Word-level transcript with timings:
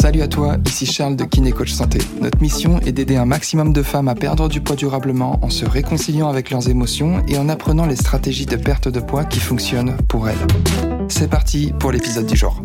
Salut 0.00 0.22
à 0.22 0.28
toi, 0.28 0.56
ici 0.66 0.86
Charles 0.86 1.14
de 1.14 1.24
Kiné 1.24 1.52
Coach 1.52 1.72
Santé. 1.72 1.98
Notre 2.20 2.40
mission 2.40 2.80
est 2.80 2.92
d'aider 2.92 3.16
un 3.16 3.26
maximum 3.26 3.72
de 3.72 3.82
femmes 3.82 4.08
à 4.08 4.14
perdre 4.14 4.48
du 4.48 4.60
poids 4.60 4.74
durablement 4.74 5.38
en 5.42 5.50
se 5.50 5.64
réconciliant 5.64 6.28
avec 6.28 6.50
leurs 6.50 6.68
émotions 6.68 7.22
et 7.28 7.36
en 7.36 7.48
apprenant 7.48 7.86
les 7.86 7.96
stratégies 7.96 8.46
de 8.46 8.56
perte 8.56 8.88
de 8.88 9.00
poids 9.00 9.24
qui 9.24 9.40
fonctionnent 9.40 9.96
pour 10.08 10.28
elles. 10.28 10.46
C'est 11.08 11.28
parti 11.28 11.72
pour 11.78 11.92
l'épisode 11.92 12.26
du 12.26 12.36
jour. 12.36 12.62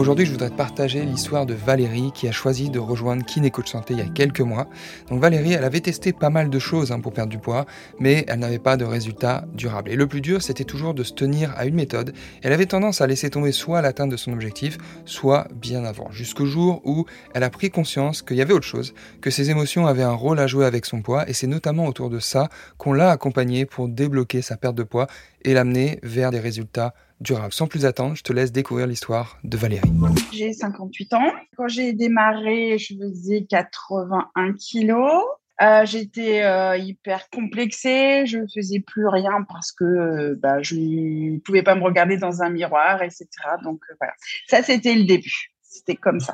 Aujourd'hui, 0.00 0.24
je 0.24 0.30
voudrais 0.30 0.48
te 0.48 0.56
partager 0.56 1.04
l'histoire 1.04 1.44
de 1.44 1.52
Valérie 1.52 2.10
qui 2.14 2.26
a 2.26 2.32
choisi 2.32 2.70
de 2.70 2.78
rejoindre 2.78 3.22
Kiné 3.22 3.50
Coach 3.50 3.70
Santé 3.70 3.92
il 3.92 3.98
y 3.98 4.02
a 4.02 4.08
quelques 4.08 4.40
mois. 4.40 4.66
Donc 5.10 5.20
Valérie, 5.20 5.52
elle 5.52 5.62
avait 5.62 5.82
testé 5.82 6.14
pas 6.14 6.30
mal 6.30 6.48
de 6.48 6.58
choses 6.58 6.90
hein, 6.90 7.00
pour 7.00 7.12
perdre 7.12 7.28
du 7.30 7.36
poids, 7.36 7.66
mais 7.98 8.24
elle 8.26 8.38
n'avait 8.38 8.58
pas 8.58 8.78
de 8.78 8.86
résultats 8.86 9.44
durables. 9.52 9.90
Et 9.90 9.96
le 9.96 10.06
plus 10.06 10.22
dur, 10.22 10.40
c'était 10.40 10.64
toujours 10.64 10.94
de 10.94 11.02
se 11.02 11.12
tenir 11.12 11.52
à 11.54 11.66
une 11.66 11.74
méthode. 11.74 12.14
Elle 12.42 12.54
avait 12.54 12.64
tendance 12.64 13.02
à 13.02 13.06
laisser 13.06 13.28
tomber 13.28 13.52
soit 13.52 13.82
l'atteinte 13.82 14.08
de 14.08 14.16
son 14.16 14.32
objectif, 14.32 14.78
soit 15.04 15.48
bien 15.54 15.84
avant, 15.84 16.10
jusqu'au 16.10 16.46
jour 16.46 16.80
où 16.86 17.04
elle 17.34 17.42
a 17.42 17.50
pris 17.50 17.68
conscience 17.68 18.22
qu'il 18.22 18.38
y 18.38 18.42
avait 18.42 18.54
autre 18.54 18.66
chose, 18.66 18.94
que 19.20 19.28
ses 19.28 19.50
émotions 19.50 19.86
avaient 19.86 20.02
un 20.02 20.14
rôle 20.14 20.38
à 20.38 20.46
jouer 20.46 20.64
avec 20.64 20.86
son 20.86 21.02
poids, 21.02 21.28
et 21.28 21.34
c'est 21.34 21.46
notamment 21.46 21.84
autour 21.84 22.08
de 22.08 22.20
ça 22.20 22.48
qu'on 22.78 22.94
l'a 22.94 23.10
accompagnée 23.10 23.66
pour 23.66 23.86
débloquer 23.86 24.40
sa 24.40 24.56
perte 24.56 24.76
de 24.76 24.82
poids 24.82 25.08
et 25.42 25.52
l'amener 25.52 25.98
vers 26.02 26.30
des 26.30 26.40
résultats 26.40 26.94
durable. 27.20 27.52
Sans 27.52 27.66
plus 27.66 27.84
attendre, 27.84 28.14
je 28.16 28.22
te 28.22 28.32
laisse 28.32 28.52
découvrir 28.52 28.86
l'histoire 28.86 29.38
de 29.44 29.56
Valérie. 29.56 29.90
J'ai 30.32 30.52
58 30.52 31.12
ans. 31.14 31.32
Quand 31.56 31.68
j'ai 31.68 31.92
démarré, 31.92 32.78
je 32.78 32.94
faisais 32.94 33.46
81 33.48 34.54
kilos. 34.54 35.22
Euh, 35.62 35.84
j'étais 35.84 36.42
euh, 36.42 36.78
hyper 36.78 37.28
complexée, 37.28 38.24
je 38.24 38.38
ne 38.38 38.46
faisais 38.46 38.80
plus 38.80 39.06
rien 39.06 39.44
parce 39.46 39.72
que 39.72 39.84
euh, 39.84 40.34
bah, 40.40 40.62
je 40.62 40.74
ne 40.74 41.38
pouvais 41.40 41.62
pas 41.62 41.74
me 41.74 41.82
regarder 41.82 42.16
dans 42.16 42.40
un 42.40 42.48
miroir, 42.48 43.02
etc. 43.02 43.26
Donc 43.62 43.82
voilà, 44.00 44.14
ça 44.48 44.62
c'était 44.62 44.94
le 44.94 45.04
début. 45.04 45.52
C'était 45.60 45.96
comme 45.96 46.18
ça. 46.18 46.32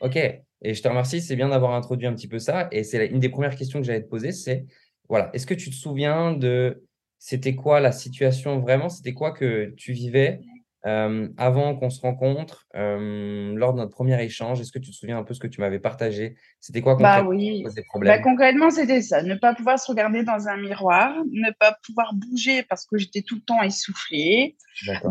Ok, 0.00 0.16
et 0.16 0.74
je 0.74 0.82
te 0.82 0.88
remercie, 0.88 1.20
c'est 1.20 1.36
bien 1.36 1.48
d'avoir 1.48 1.72
introduit 1.74 2.08
un 2.08 2.14
petit 2.14 2.28
peu 2.28 2.40
ça. 2.40 2.68
Et 2.72 2.82
c'est 2.82 3.06
une 3.06 3.20
des 3.20 3.28
premières 3.28 3.54
questions 3.54 3.80
que 3.80 3.86
j'allais 3.86 4.02
te 4.02 4.08
poser, 4.08 4.32
c'est 4.32 4.66
voilà, 5.08 5.30
est-ce 5.32 5.46
que 5.46 5.54
tu 5.54 5.70
te 5.70 5.74
souviens 5.74 6.32
de 6.32 6.84
c'était 7.18 7.54
quoi 7.54 7.80
la 7.80 7.92
situation 7.92 8.60
vraiment? 8.60 8.88
C'était 8.88 9.14
quoi 9.14 9.32
que 9.32 9.74
tu 9.76 9.92
vivais 9.92 10.40
euh, 10.86 11.28
avant 11.36 11.74
qu'on 11.74 11.90
se 11.90 12.00
rencontre, 12.00 12.66
euh, 12.76 13.52
lors 13.56 13.72
de 13.72 13.78
notre 13.78 13.90
premier 13.90 14.22
échange? 14.22 14.60
Est-ce 14.60 14.70
que 14.70 14.78
tu 14.78 14.92
te 14.92 14.96
souviens 14.96 15.18
un 15.18 15.24
peu 15.24 15.34
ce 15.34 15.40
que 15.40 15.48
tu 15.48 15.60
m'avais 15.60 15.80
partagé? 15.80 16.36
C'était 16.60 16.80
quoi 16.80 16.94
bah 16.94 17.22
concrètement 17.22 17.30
oui. 17.30 17.64
bah, 18.00 18.18
Concrètement, 18.20 18.70
c'était 18.70 19.02
ça. 19.02 19.22
Ne 19.24 19.34
pas 19.34 19.54
pouvoir 19.54 19.80
se 19.80 19.90
regarder 19.90 20.22
dans 20.22 20.46
un 20.46 20.56
miroir, 20.56 21.12
ne 21.32 21.50
pas 21.58 21.76
pouvoir 21.84 22.14
bouger 22.14 22.62
parce 22.62 22.86
que 22.86 22.96
j'étais 22.96 23.22
tout 23.22 23.34
le 23.34 23.40
temps 23.40 23.60
essoufflée, 23.62 24.56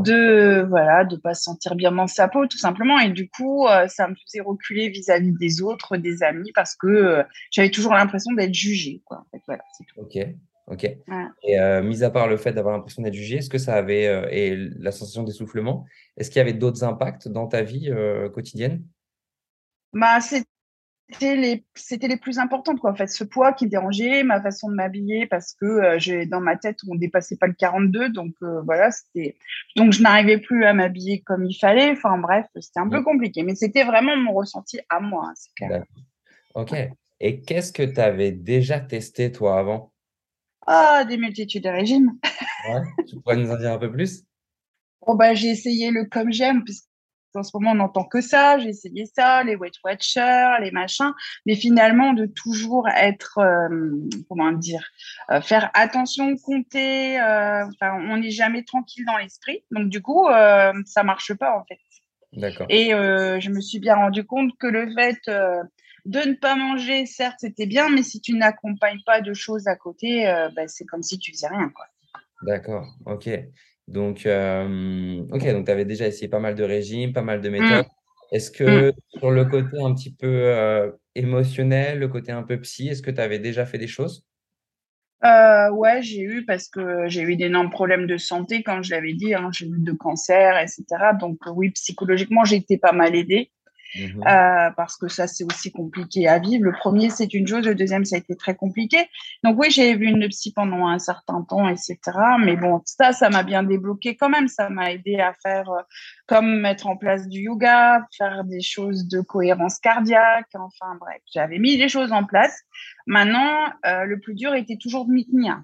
de 0.06 0.66
voilà, 0.70 1.04
de 1.04 1.18
pas 1.18 1.34
se 1.34 1.44
sentir 1.44 1.76
bien 1.76 1.92
dans 1.92 2.08
sa 2.08 2.30
peau, 2.30 2.48
tout 2.48 2.58
simplement. 2.58 2.98
Et 3.00 3.10
du 3.10 3.30
coup, 3.30 3.68
euh, 3.68 3.90
ça 3.90 4.08
me 4.08 4.16
faisait 4.16 4.40
reculer 4.40 4.88
vis-à-vis 4.88 5.34
des 5.34 5.62
autres, 5.62 5.98
des 5.98 6.24
amis, 6.24 6.52
parce 6.56 6.78
que 6.78 7.26
j'avais 7.52 7.72
toujours 7.72 7.94
l'impression 7.94 8.34
d'être 8.34 8.54
jugée. 8.54 9.02
Quoi. 9.04 9.18
En 9.18 9.26
fait, 9.32 9.44
voilà, 9.46 9.64
Ok. 9.98 10.18
Ok. 10.68 10.84
Et 10.84 11.60
euh, 11.60 11.82
mis 11.82 12.04
à 12.04 12.10
part 12.10 12.28
le 12.28 12.36
fait 12.36 12.52
d'avoir 12.52 12.76
l'impression 12.76 13.02
d'être 13.02 13.14
jugé, 13.14 13.38
est-ce 13.38 13.50
que 13.50 13.58
ça 13.58 13.76
avait, 13.76 14.08
euh, 14.08 14.28
et 14.30 14.56
la 14.56 14.92
sensation 14.92 15.24
d'essoufflement, 15.24 15.86
est-ce 16.18 16.30
qu'il 16.30 16.40
y 16.40 16.42
avait 16.42 16.54
d'autres 16.54 16.84
impacts 16.84 17.30
dans 17.30 17.48
ta 17.48 17.62
vie 17.62 17.90
euh, 17.90 18.28
quotidienne? 18.28 18.84
Bah, 19.94 20.20
C'était 20.20 21.38
les, 21.38 21.66
c'était 21.74 22.10
les 22.10 22.18
plus 22.18 22.38
importantes, 22.38 22.82
quoi. 22.82 22.92
En 22.92 22.96
fait, 22.96 23.08
ce 23.08 23.24
poids 23.24 23.54
qui 23.54 23.68
dérangeait, 23.68 24.24
ma 24.24 24.42
façon 24.42 24.70
de 24.70 24.76
m'habiller, 24.76 25.26
parce 25.26 25.54
que 25.54 25.98
j'ai 26.00 26.26
dans 26.26 26.42
ma 26.42 26.58
tête, 26.58 26.80
on 26.90 26.96
dépassait 26.96 27.38
pas 27.38 27.48
le 27.48 27.54
42, 27.54 28.10
donc 28.10 28.34
voilà, 28.66 28.92
c'était. 28.92 29.38
Donc 29.78 29.94
je 29.94 30.02
n'arrivais 30.02 30.38
plus 30.38 30.66
à 30.66 30.74
m'habiller 30.74 31.22
comme 31.22 31.46
il 31.46 31.56
fallait. 31.56 31.92
Enfin 31.92 32.18
bref, 32.18 32.46
c'était 32.60 32.82
un 32.82 32.90
peu 32.90 33.02
compliqué, 33.04 33.44
mais 33.44 33.56
c'était 33.56 33.86
vraiment 33.86 34.18
mon 34.18 34.34
ressenti 34.34 34.82
à 34.90 35.00
moi, 35.00 35.28
hein, 35.30 35.34
c'est 35.38 35.54
clair. 35.56 35.86
Ok. 36.56 36.76
Et 37.22 37.40
qu'est-ce 37.40 37.72
que 37.72 37.84
tu 37.84 38.02
avais 38.02 38.34
déjà 38.34 38.82
testé, 38.82 39.32
toi, 39.32 39.58
avant? 39.60 39.94
Ah, 40.68 41.06
des 41.06 41.18
multitudes 41.18 41.64
de 41.64 41.70
régimes. 41.70 42.12
Ouais, 42.70 42.82
tu 43.08 43.16
pourrais 43.22 43.38
nous 43.38 43.50
en 43.50 43.56
dire 43.56 43.72
un 43.72 43.78
peu 43.78 43.90
plus? 43.90 44.24
Bon, 45.06 45.16
bah, 45.16 45.34
J'ai 45.34 45.48
essayé 45.48 45.90
le 45.90 46.04
comme 46.04 46.34
j'aime, 46.34 46.66
puisqu'en 46.66 47.44
ce 47.44 47.52
moment, 47.54 47.72
on 47.72 47.76
n'entend 47.76 48.04
que 48.04 48.20
ça. 48.20 48.60
J'ai 48.60 48.70
essayé 48.70 49.06
ça, 49.06 49.42
les 49.44 49.56
Weight 49.56 49.76
Watchers, 49.86 50.58
les 50.62 50.72
machins. 50.72 51.14
Mais 51.46 51.56
finalement, 51.56 52.12
de 52.12 52.26
toujours 52.26 52.90
être, 52.90 53.38
euh, 53.38 53.70
comment 54.28 54.52
dire, 54.52 54.84
euh, 55.32 55.40
faire 55.40 55.72
attention, 55.76 56.36
compter. 56.36 57.22
Euh, 57.22 57.64
on 57.82 58.18
n'est 58.18 58.32
jamais 58.32 58.64
tranquille 58.64 59.06
dans 59.06 59.18
l'esprit. 59.18 59.64
Donc, 59.72 59.88
du 59.88 60.02
coup, 60.02 60.28
ça 60.86 61.04
marche 61.04 61.34
pas, 61.36 61.58
en 61.58 61.64
fait. 61.64 61.80
D'accord. 62.34 62.68
Et 62.70 62.90
je 62.90 63.50
me 63.50 63.62
suis 63.62 63.80
bien 63.80 63.96
rendu 63.96 64.26
compte 64.26 64.52
que 64.60 64.68
le 64.68 64.94
fait 64.94 65.22
de 66.08 66.20
ne 66.20 66.34
pas 66.36 66.56
manger, 66.56 67.06
certes, 67.06 67.36
c'était 67.40 67.66
bien, 67.66 67.90
mais 67.90 68.02
si 68.02 68.22
tu 68.22 68.34
n'accompagnes 68.34 69.02
pas 69.06 69.20
de 69.20 69.34
choses 69.34 69.68
à 69.68 69.76
côté, 69.76 70.28
euh, 70.28 70.48
bah, 70.56 70.68
c'est 70.68 70.86
comme 70.86 71.04
si 71.04 71.20
tu 71.20 71.34
faisais 71.34 71.50
rien. 71.50 71.70
D'accord, 72.44 72.88
ok. 73.06 73.30
Donc, 73.90 74.26
euh, 74.26 75.22
donc 75.22 75.66
tu 75.66 75.72
avais 75.72 75.84
déjà 75.84 76.08
essayé 76.08 76.30
pas 76.30 76.40
mal 76.40 76.56
de 76.56 76.64
régimes, 76.64 77.12
pas 77.12 77.22
mal 77.22 77.42
de 77.42 77.50
méthodes. 77.50 77.86
Mm. 77.86 78.36
Est-ce 78.36 78.52
que 78.52 78.90
mm. 78.90 78.94
sur 79.20 79.32
le 79.32 79.46
côté 79.46 79.82
un 79.82 79.94
petit 79.94 80.14
peu 80.14 80.28
euh, 80.28 80.92
émotionnel, 81.14 82.00
le 82.00 82.08
côté 82.08 82.32
un 82.32 82.44
peu 82.44 82.60
psy, 82.62 82.88
est-ce 82.88 83.02
que 83.02 83.12
tu 83.12 83.20
avais 83.20 83.40
déjà 83.40 83.66
fait 83.66 83.78
des 83.78 83.88
choses? 83.88 84.26
Ouais, 85.24 86.02
j'ai 86.02 86.22
eu 86.22 86.46
parce 86.46 86.70
que 86.70 87.10
j'ai 87.10 87.22
eu 87.22 87.36
d'énormes 87.36 87.70
problèmes 87.70 88.08
de 88.08 88.18
santé, 88.18 88.64
comme 88.64 88.82
je 88.82 88.92
l'avais 88.92 89.14
dit, 89.14 89.34
hein, 89.34 89.50
j'ai 89.52 89.66
eu 89.66 89.80
de 89.80 89.92
cancer, 89.92 90.58
etc. 90.58 90.86
Donc 91.20 91.40
oui, 91.54 91.72
psychologiquement, 91.72 92.46
j'ai 92.46 92.56
été 92.56 92.78
pas 92.78 92.94
mal 92.94 93.14
aidée. 93.14 93.52
Mmh 93.96 94.22
euh, 94.28 94.70
parce 94.76 94.98
que 94.98 95.08
ça, 95.08 95.28
c'est 95.28 95.44
aussi 95.44 95.72
compliqué 95.72 96.28
à 96.28 96.40
vivre. 96.40 96.64
Le 96.64 96.74
premier, 96.74 97.10
c'est 97.10 97.34
une 97.34 97.48
chose. 97.48 97.66
Le 97.66 97.76
deuxième, 97.76 98.06
ça 98.06 98.16
a 98.16 98.20
été 98.20 98.36
très 98.36 98.56
compliqué. 98.56 98.98
Donc 99.44 99.58
oui, 99.60 99.72
j'ai 99.72 99.96
vu 99.96 100.08
une 100.08 100.28
psy 100.28 100.52
pendant 100.54 100.88
un 100.88 101.00
certain 101.00 101.42
temps, 101.44 101.68
etc. 101.70 101.98
Mais 102.40 102.58
bon, 102.58 102.82
ça, 102.86 103.14
ça 103.14 103.30
m'a 103.30 103.44
bien 103.44 103.64
débloqué 103.64 104.16
quand 104.18 104.30
même. 104.30 104.48
Ça 104.48 104.70
m'a 104.70 104.92
aidé 104.92 105.20
à 105.20 105.34
faire 105.34 105.70
euh, 105.70 105.82
comme 106.28 106.60
mettre 106.60 106.88
en 106.88 106.98
place 106.98 107.28
du 107.28 107.42
yoga, 107.42 108.06
faire 108.18 108.44
des 108.44 108.62
choses 108.62 109.08
de 109.08 109.22
cohérence 109.22 109.80
cardiaque. 109.80 110.50
Enfin 110.54 110.98
bref, 111.00 111.22
j'avais 111.34 111.60
mis 111.60 111.78
les 111.78 111.88
choses 111.88 112.12
en 112.12 112.26
place. 112.26 112.60
Maintenant, 113.06 113.68
euh, 113.86 114.04
le 114.04 114.20
plus 114.20 114.36
dur 114.36 114.54
était 114.54 114.78
toujours 114.78 115.06
de 115.06 115.12
m'y 115.12 115.26
tenir. 115.26 115.62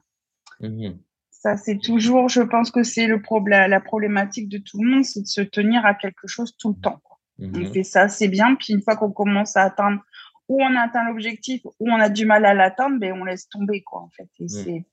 Mmh 0.62 0.91
ça, 1.44 1.57
c'est 1.57 1.78
toujours, 1.78 2.29
je 2.29 2.41
pense 2.41 2.72
que 2.72 2.83
c'est 2.83 3.06
le 3.06 3.22
problème, 3.22 3.69
la 3.69 3.81
problématique 3.81 4.47
de 4.47 4.59
tout 4.59 4.81
le 4.81 4.89
monde, 4.89 5.03
c'est 5.03 5.23
de 5.23 5.28
se 5.28 5.41
tenir 5.41 5.85
à 5.85 5.94
quelque 5.94 6.25
chose 6.25 6.56
tout 6.57 6.69
le 6.69 6.81
temps. 6.81 7.01
On 7.39 7.47
mhm. 7.47 7.73
fait 7.73 7.83
ça, 7.83 8.07
c'est 8.07 8.27
bien. 8.27 8.55
Puis 8.55 8.73
une 8.73 8.81
fois 8.81 8.95
qu'on 8.95 9.11
commence 9.11 9.57
à 9.57 9.63
atteindre, 9.63 10.01
ou 10.49 10.61
on 10.61 10.75
atteint 10.75 11.03
l'objectif, 11.07 11.61
ou 11.66 11.89
on 11.89 11.99
a 11.99 12.09
du 12.09 12.25
mal 12.25 12.45
à 12.45 12.53
l'atteindre, 12.53 12.99
ben 12.99 13.13
on 13.13 13.23
laisse 13.23 13.47
tomber, 13.49 13.81
quoi, 13.81 14.01
en 14.01 14.09
fait. 14.09 14.29
Et 14.39 14.47
c'est 14.47 14.85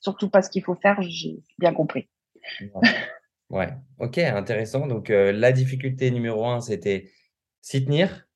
surtout 0.00 0.30
pas 0.30 0.42
ce 0.42 0.50
qu'il 0.50 0.64
faut 0.64 0.74
faire, 0.74 1.00
j'ai 1.02 1.42
bien 1.58 1.72
compris. 1.72 2.08
Ouais. 3.48 3.72
ok, 3.98 4.18
intéressant. 4.18 4.86
Donc, 4.86 5.10
euh, 5.10 5.32
la 5.32 5.52
difficulté 5.52 6.10
numéro 6.10 6.46
un, 6.46 6.60
c'était 6.60 7.10
s'y 7.60 7.84
tenir, 7.84 8.26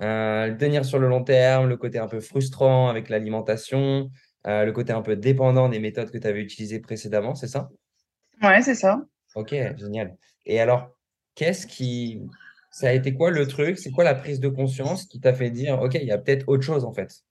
euh, 0.00 0.54
tenir 0.56 0.84
sur 0.84 0.98
le 0.98 1.08
long 1.08 1.24
terme, 1.24 1.68
le 1.68 1.76
côté 1.76 1.98
un 1.98 2.08
peu 2.08 2.20
frustrant 2.20 2.88
avec 2.88 3.08
l'alimentation, 3.08 4.10
euh, 4.46 4.64
le 4.64 4.72
côté 4.72 4.92
un 4.92 5.02
peu 5.02 5.16
dépendant 5.16 5.68
des 5.68 5.78
méthodes 5.78 6.10
que 6.10 6.18
tu 6.18 6.26
avais 6.26 6.40
utilisées 6.40 6.80
précédemment, 6.80 7.34
c'est 7.34 7.48
ça? 7.48 7.68
Ouais, 8.42 8.62
c'est 8.62 8.74
ça. 8.74 9.02
Ok, 9.34 9.54
génial. 9.76 10.16
Et 10.44 10.60
alors, 10.60 10.90
qu'est-ce 11.34 11.66
qui, 11.66 12.22
ça 12.76 12.88
a 12.88 12.92
été 12.92 13.14
quoi 13.14 13.30
le 13.30 13.48
truc? 13.48 13.78
C'est 13.78 13.90
quoi 13.90 14.04
la 14.04 14.14
prise 14.14 14.38
de 14.38 14.48
conscience 14.48 15.06
qui 15.06 15.18
t'a 15.18 15.32
fait 15.32 15.48
dire, 15.48 15.80
OK, 15.80 15.94
il 15.94 16.06
y 16.06 16.12
a 16.12 16.18
peut-être 16.18 16.46
autre 16.46 16.62
chose 16.62 16.84
en 16.84 16.92
fait? 16.92 17.22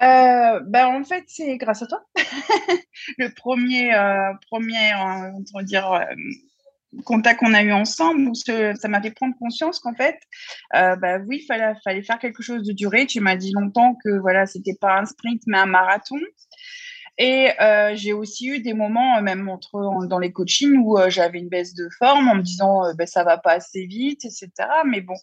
Euh, 0.00 0.60
ben 0.66 0.86
en 0.86 1.04
fait, 1.04 1.24
c'est 1.26 1.58
grâce 1.58 1.82
à 1.82 1.86
toi. 1.86 2.02
le 3.18 3.28
premier, 3.34 3.94
euh, 3.94 4.32
premier 4.50 4.90
euh, 4.94 5.62
dire, 5.64 6.02
contact 7.04 7.40
qu'on 7.40 7.52
a 7.52 7.62
eu 7.62 7.72
ensemble, 7.72 8.30
où 8.30 8.34
ça 8.34 8.88
m'a 8.88 9.02
fait 9.02 9.10
prendre 9.10 9.36
conscience 9.38 9.80
qu'en 9.80 9.94
fait, 9.94 10.18
ben 10.72 11.22
oui, 11.28 11.44
fallait, 11.46 11.74
fallait 11.84 12.02
faire 12.02 12.18
quelque 12.18 12.42
chose 12.42 12.62
de 12.62 12.72
durée. 12.72 13.04
Tu 13.04 13.20
m'as 13.20 13.36
dit 13.36 13.52
longtemps 13.52 13.98
que 14.02 14.18
voilà, 14.18 14.46
c'était 14.46 14.78
pas 14.80 14.98
un 14.98 15.04
sprint, 15.04 15.42
mais 15.46 15.58
un 15.58 15.66
marathon. 15.66 16.16
Et 17.18 17.50
euh, 17.60 17.92
j'ai 17.94 18.12
aussi 18.12 18.46
eu 18.48 18.60
des 18.60 18.74
moments, 18.74 19.16
euh, 19.16 19.22
même 19.22 19.48
entre, 19.48 20.06
dans 20.06 20.18
les 20.18 20.32
coachings, 20.32 20.76
où 20.76 20.98
euh, 20.98 21.08
j'avais 21.08 21.38
une 21.38 21.48
baisse 21.48 21.74
de 21.74 21.88
forme 21.98 22.28
en 22.28 22.34
me 22.34 22.42
disant 22.42 22.84
euh, 22.84 22.92
ben, 22.92 23.06
ça 23.06 23.24
va 23.24 23.38
pas 23.38 23.52
assez 23.52 23.86
vite, 23.86 24.24
etc. 24.24 24.50
Mais 24.84 25.00
bon. 25.00 25.14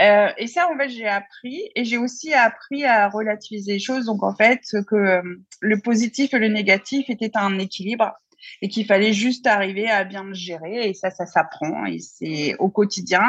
Euh, 0.00 0.28
et 0.36 0.46
ça, 0.46 0.68
en 0.70 0.76
fait, 0.76 0.90
j'ai 0.90 1.08
appris. 1.08 1.70
Et 1.74 1.84
j'ai 1.84 1.96
aussi 1.96 2.34
appris 2.34 2.84
à 2.84 3.08
relativiser 3.08 3.72
les 3.72 3.78
choses. 3.78 4.04
Donc, 4.04 4.22
en 4.22 4.34
fait, 4.34 4.60
que 4.86 5.22
le 5.60 5.80
positif 5.80 6.34
et 6.34 6.38
le 6.38 6.48
négatif 6.48 7.08
étaient 7.08 7.30
un 7.34 7.58
équilibre. 7.58 8.12
Et 8.62 8.68
qu'il 8.68 8.86
fallait 8.86 9.12
juste 9.12 9.46
arriver 9.46 9.88
à 9.88 10.04
bien 10.04 10.24
le 10.24 10.34
gérer. 10.34 10.88
Et 10.88 10.94
ça, 10.94 11.10
ça 11.10 11.26
s'apprend 11.26 11.86
et 11.86 11.98
c'est 11.98 12.56
au 12.58 12.68
quotidien 12.68 13.24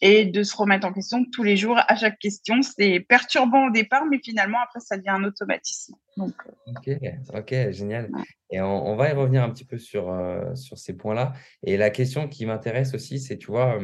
et 0.00 0.24
de 0.24 0.42
se 0.42 0.56
remettre 0.56 0.86
en 0.86 0.92
question 0.92 1.24
tous 1.32 1.42
les 1.42 1.56
jours 1.56 1.78
à 1.86 1.96
chaque 1.96 2.18
question. 2.18 2.62
C'est 2.62 3.00
perturbant 3.00 3.68
au 3.68 3.70
départ, 3.70 4.04
mais 4.10 4.18
finalement, 4.22 4.58
après, 4.62 4.80
ça 4.80 4.96
devient 4.96 5.10
un 5.10 5.24
automatisme. 5.24 5.94
Donc, 6.16 6.34
euh, 6.46 6.72
ok, 6.72 7.00
ok, 7.34 7.70
génial. 7.70 8.10
Et 8.50 8.60
on, 8.60 8.94
va 8.96 9.10
y 9.10 9.12
revenir 9.12 9.42
un 9.42 9.50
petit 9.50 9.64
peu 9.64 9.78
sur, 9.78 10.10
euh, 10.10 10.54
sur 10.54 10.78
ces 10.78 10.96
points-là. 10.96 11.32
Et 11.62 11.76
la 11.76 11.90
question 11.90 12.28
qui 12.28 12.46
m'intéresse 12.46 12.94
aussi, 12.94 13.18
c'est, 13.18 13.36
tu 13.36 13.48
vois, 13.48 13.80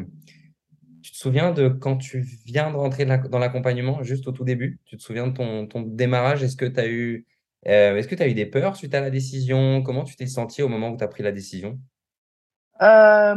tu 1.03 1.13
te 1.13 1.17
souviens 1.17 1.51
de 1.51 1.69
quand 1.69 1.97
tu 1.97 2.21
viens 2.45 2.71
de 2.71 2.77
rentrer 2.77 3.05
dans 3.05 3.39
l'accompagnement, 3.39 4.03
juste 4.03 4.29
au 4.29 4.33
tout 4.33 4.45
début? 4.45 4.79
Tu 4.85 4.97
te 4.97 5.03
souviens 5.03 5.29
de 5.29 5.33
ton, 5.33 5.67
ton 5.67 5.83
démarrage? 5.83 6.43
Est-ce 6.43 6.57
que 6.57 6.67
tu 6.67 6.81
as 6.81 6.89
eu 6.89 7.27
euh, 7.67 7.97
est-ce 7.97 8.09
que 8.09 8.15
tu 8.15 8.23
as 8.23 8.29
eu 8.29 8.35
des 8.35 8.47
peurs 8.47 8.77
suite 8.77 8.95
à 8.95 9.01
la 9.01 9.11
décision? 9.11 9.83
Comment 9.83 10.05
tu 10.05 10.17
t'es 10.17 10.27
senti 10.27 10.63
au 10.63 10.69
moment 10.69 10.91
où 10.91 10.97
tu 10.97 11.05
as 11.05 11.09
pris 11.09 11.23
la 11.23 11.33
décision? 11.33 11.79
Euh, 12.81 13.35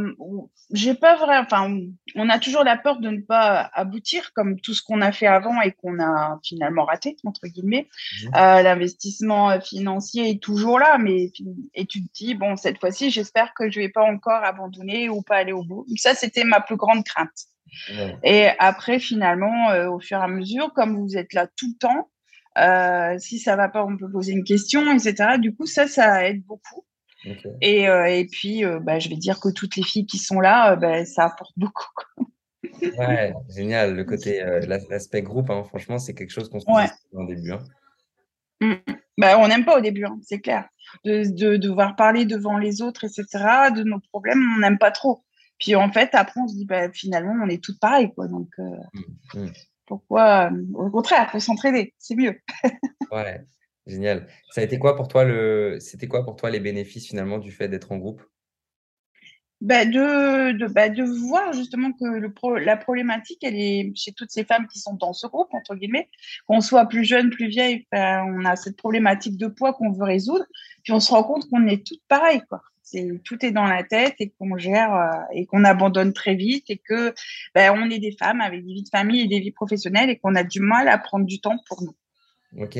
j'ai 0.72 0.94
pas 0.94 1.16
vrai. 1.16 1.36
Enfin, 1.36 1.78
on 2.14 2.30
a 2.30 2.38
toujours 2.38 2.64
la 2.64 2.78
peur 2.78 2.98
de 2.98 3.10
ne 3.10 3.20
pas 3.20 3.70
aboutir, 3.74 4.32
comme 4.32 4.58
tout 4.58 4.72
ce 4.72 4.82
qu'on 4.82 5.02
a 5.02 5.12
fait 5.12 5.26
avant 5.26 5.60
et 5.60 5.72
qu'on 5.72 6.00
a 6.00 6.40
finalement 6.42 6.86
raté 6.86 7.16
entre 7.24 7.46
guillemets. 7.48 7.86
Mmh. 8.22 8.28
Euh, 8.36 8.62
l'investissement 8.62 9.60
financier 9.60 10.30
est 10.30 10.42
toujours 10.42 10.78
là, 10.78 10.96
mais 10.96 11.30
et 11.74 11.84
tu 11.84 12.02
te 12.06 12.12
dis 12.14 12.34
bon, 12.34 12.56
cette 12.56 12.80
fois-ci, 12.80 13.10
j'espère 13.10 13.52
que 13.52 13.70
je 13.70 13.80
vais 13.80 13.90
pas 13.90 14.04
encore 14.04 14.42
abandonner 14.42 15.10
ou 15.10 15.20
pas 15.20 15.36
aller 15.36 15.52
au 15.52 15.62
bout. 15.62 15.84
ça, 15.96 16.14
c'était 16.14 16.44
ma 16.44 16.62
plus 16.62 16.76
grande 16.76 17.04
crainte. 17.04 17.44
Et 18.22 18.48
après, 18.60 19.00
finalement, 19.00 19.74
au 19.90 19.98
fur 19.98 20.18
et 20.18 20.22
à 20.22 20.28
mesure, 20.28 20.72
comme 20.74 20.96
vous 20.96 21.16
êtes 21.16 21.32
là 21.32 21.48
tout 21.56 21.66
le 21.66 21.76
temps, 21.76 22.08
euh, 22.58 23.18
si 23.18 23.38
ça 23.38 23.56
va 23.56 23.68
pas, 23.68 23.84
on 23.84 23.96
peut 23.96 24.10
poser 24.10 24.32
une 24.32 24.44
question, 24.44 24.92
etc. 24.92 25.38
Du 25.38 25.54
coup, 25.54 25.66
ça, 25.66 25.88
ça 25.88 26.26
aide 26.26 26.44
beaucoup. 26.44 26.84
Et, 27.62 27.88
euh, 27.88 28.04
et, 28.06 28.26
puis, 28.26 28.64
euh, 28.64 28.80
bah, 28.80 28.98
je 28.98 29.08
vais 29.08 29.16
dire 29.16 29.40
que 29.40 29.48
toutes 29.48 29.76
les 29.76 29.82
filles 29.82 30.06
qui 30.06 30.18
sont 30.18 30.40
là, 30.40 30.76
bah, 30.76 31.04
ça 31.04 31.24
apporte 31.24 31.54
beaucoup. 31.56 31.88
ouais, 32.82 33.34
génial. 33.54 33.94
Le 33.94 34.04
côté, 34.04 34.42
l'aspect 34.66 35.22
groupe, 35.22 35.50
hein, 35.50 35.64
franchement, 35.64 35.98
c'est 35.98 36.14
quelque 36.14 36.30
chose 36.30 36.48
qu'on 36.48 36.60
se 36.60 36.66
pose 36.66 36.90
au 37.12 37.26
début. 37.26 37.52
Hein. 37.52 37.64
Mmh. 38.60 38.74
Bah, 39.18 39.38
on 39.38 39.48
n'aime 39.48 39.64
pas 39.64 39.78
au 39.78 39.80
début, 39.80 40.04
hein, 40.04 40.18
c'est 40.22 40.40
clair. 40.40 40.68
De, 41.04 41.24
de, 41.24 41.56
devoir 41.56 41.96
parler 41.96 42.24
devant 42.24 42.58
les 42.58 42.82
autres, 42.82 43.04
etc., 43.04 43.26
de 43.74 43.82
nos 43.82 44.00
problèmes, 44.00 44.42
on 44.56 44.60
n'aime 44.60 44.78
pas 44.78 44.90
trop. 44.90 45.24
Puis 45.58 45.74
en 45.76 45.90
fait, 45.90 46.10
après, 46.12 46.40
on 46.40 46.48
se 46.48 46.54
dit, 46.54 46.66
finalement, 46.92 47.34
on 47.42 47.48
est 47.48 47.62
toutes 47.62 47.80
pareilles. 47.80 48.12
Quoi, 48.12 48.28
donc, 48.28 48.48
mmh, 48.58 49.40
mmh. 49.40 49.52
Pourquoi 49.86 50.50
euh, 50.50 50.64
Au 50.74 50.90
contraire, 50.90 51.30
faut 51.30 51.40
s'entraider, 51.40 51.94
c'est 51.98 52.14
mieux. 52.14 52.40
ouais, 53.12 53.40
génial. 53.86 54.26
Ça 54.50 54.60
a 54.60 54.64
été 54.64 54.78
quoi 54.78 54.96
pour 54.96 55.08
toi 55.08 55.24
le 55.24 55.78
C'était 55.80 56.08
quoi 56.08 56.24
pour 56.24 56.36
toi 56.36 56.50
les 56.50 56.60
bénéfices 56.60 57.06
finalement 57.06 57.38
du 57.38 57.52
fait 57.52 57.68
d'être 57.68 57.92
en 57.92 57.98
groupe? 57.98 58.22
Bah 59.60 59.86
de, 59.86 60.52
de, 60.52 60.66
bah 60.66 60.90
de, 60.90 61.02
voir 61.04 61.52
justement 61.54 61.92
que 61.92 62.04
le 62.04 62.58
la 62.58 62.76
problématique, 62.76 63.42
elle 63.42 63.54
est 63.54 63.92
chez 63.94 64.12
toutes 64.12 64.30
ces 64.30 64.44
femmes 64.44 64.66
qui 64.66 64.78
sont 64.78 64.94
dans 64.94 65.14
ce 65.14 65.26
groupe, 65.26 65.48
entre 65.54 65.74
guillemets, 65.74 66.10
qu'on 66.46 66.60
soit 66.60 66.86
plus 66.86 67.04
jeune, 67.04 67.30
plus 67.30 67.46
vieille, 67.48 67.86
on 67.92 68.44
a 68.44 68.56
cette 68.56 68.76
problématique 68.76 69.38
de 69.38 69.46
poids 69.46 69.72
qu'on 69.72 69.90
veut 69.90 70.04
résoudre, 70.04 70.44
puis 70.82 70.92
on 70.92 71.00
se 71.00 71.10
rend 71.12 71.24
compte 71.24 71.48
qu'on 71.48 71.66
est 71.66 71.86
toutes 71.86 72.02
pareilles. 72.08 72.42
Quoi 72.48 72.60
tout 73.24 73.44
est 73.44 73.50
dans 73.50 73.64
la 73.64 73.82
tête 73.82 74.14
et 74.18 74.30
qu'on 74.30 74.56
gère 74.56 74.94
euh, 74.94 75.20
et 75.32 75.46
qu'on 75.46 75.64
abandonne 75.64 76.12
très 76.12 76.34
vite 76.34 76.68
et 76.68 76.78
que 76.78 77.14
ben, 77.54 77.74
on 77.76 77.90
est 77.90 77.98
des 77.98 78.12
femmes 78.12 78.40
avec 78.40 78.64
des 78.64 78.72
vies 78.72 78.82
de 78.82 78.88
famille 78.88 79.20
et 79.22 79.28
des 79.28 79.40
vies 79.40 79.52
professionnelles 79.52 80.10
et 80.10 80.18
qu'on 80.18 80.34
a 80.34 80.44
du 80.44 80.60
mal 80.60 80.88
à 80.88 80.98
prendre 80.98 81.26
du 81.26 81.40
temps 81.40 81.58
pour 81.68 81.82
nous. 81.82 81.94
Ok, 82.56 82.78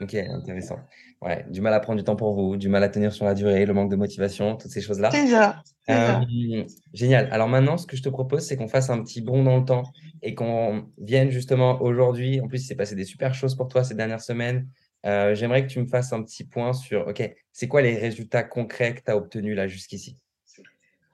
ok, 0.00 0.14
intéressant. 0.14 0.78
Ouais, 1.22 1.46
du 1.48 1.60
mal 1.60 1.72
à 1.72 1.78
prendre 1.78 1.98
du 1.98 2.04
temps 2.04 2.16
pour 2.16 2.34
vous, 2.34 2.56
du 2.56 2.68
mal 2.68 2.82
à 2.82 2.88
tenir 2.88 3.12
sur 3.12 3.24
la 3.24 3.34
durée, 3.34 3.64
le 3.64 3.72
manque 3.72 3.90
de 3.90 3.96
motivation, 3.96 4.56
toutes 4.56 4.72
ces 4.72 4.80
choses-là. 4.80 5.10
C'est 5.12 5.28
ça. 5.28 5.62
Euh, 5.88 6.64
génial. 6.92 7.28
Alors 7.30 7.48
maintenant, 7.48 7.76
ce 7.76 7.86
que 7.86 7.96
je 7.96 8.02
te 8.02 8.08
propose, 8.08 8.44
c'est 8.44 8.56
qu'on 8.56 8.66
fasse 8.66 8.90
un 8.90 9.00
petit 9.02 9.20
bond 9.20 9.44
dans 9.44 9.58
le 9.58 9.64
temps 9.64 9.84
et 10.22 10.34
qu'on 10.34 10.86
vienne 10.98 11.30
justement 11.30 11.80
aujourd'hui. 11.80 12.40
En 12.40 12.48
plus, 12.48 12.62
il 12.62 12.66
s'est 12.66 12.74
passé 12.74 12.96
des 12.96 13.04
super 13.04 13.34
choses 13.34 13.54
pour 13.54 13.68
toi 13.68 13.84
ces 13.84 13.94
dernières 13.94 14.20
semaines. 14.20 14.66
Euh, 15.04 15.34
j'aimerais 15.34 15.66
que 15.66 15.72
tu 15.72 15.80
me 15.80 15.86
fasses 15.86 16.12
un 16.12 16.22
petit 16.22 16.44
point 16.44 16.72
sur, 16.72 17.08
OK, 17.08 17.22
c'est 17.52 17.68
quoi 17.68 17.82
les 17.82 17.96
résultats 17.96 18.44
concrets 18.44 18.94
que 18.94 19.00
tu 19.00 19.10
as 19.10 19.16
obtenus 19.16 19.56
là 19.56 19.66
jusqu'ici? 19.66 20.16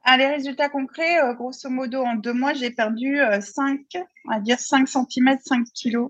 Ah, 0.04 0.16
Les 0.16 0.26
résultats 0.26 0.70
concrets, 0.70 1.20
euh, 1.20 1.34
grosso 1.34 1.68
modo, 1.68 2.02
en 2.02 2.14
deux 2.14 2.32
mois, 2.32 2.54
j'ai 2.54 2.70
perdu 2.70 3.20
5, 3.40 3.80
euh, 3.94 4.00
on 4.26 4.32
va 4.32 4.40
dire 4.40 4.58
5 4.58 4.88
cm, 4.88 5.38
5 5.38 5.66
kg. 5.74 6.08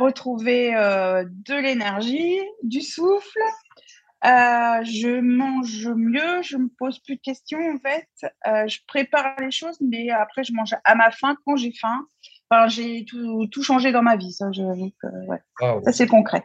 retrouver 0.00 0.72
de 0.72 1.54
l'énergie, 1.54 2.38
du 2.62 2.80
souffle. 2.80 3.40
je 4.22 5.20
mange 5.20 5.88
mieux, 5.88 6.42
je 6.42 6.56
me 6.56 6.68
pose 6.78 6.98
plus 7.00 7.16
de 7.16 7.20
questions 7.20 7.60
en 7.60 7.78
fait. 7.78 8.08
je 8.68 8.78
prépare 8.86 9.38
les 9.38 9.50
choses, 9.50 9.78
mais 9.80 10.08
après 10.10 10.44
je 10.44 10.52
mange 10.54 10.74
à 10.84 10.94
ma 10.94 11.10
faim 11.10 11.36
quand 11.44 11.56
j'ai 11.56 11.72
faim. 11.72 12.06
Enfin, 12.50 12.68
j'ai 12.68 13.04
tout, 13.04 13.46
tout, 13.48 13.62
changé 13.62 13.92
dans 13.92 14.00
ma 14.02 14.16
vie, 14.16 14.32
ça, 14.32 14.50
je, 14.52 14.62
ouais. 14.62 15.82
ça 15.84 15.92
c'est 15.92 16.06
concret. 16.06 16.42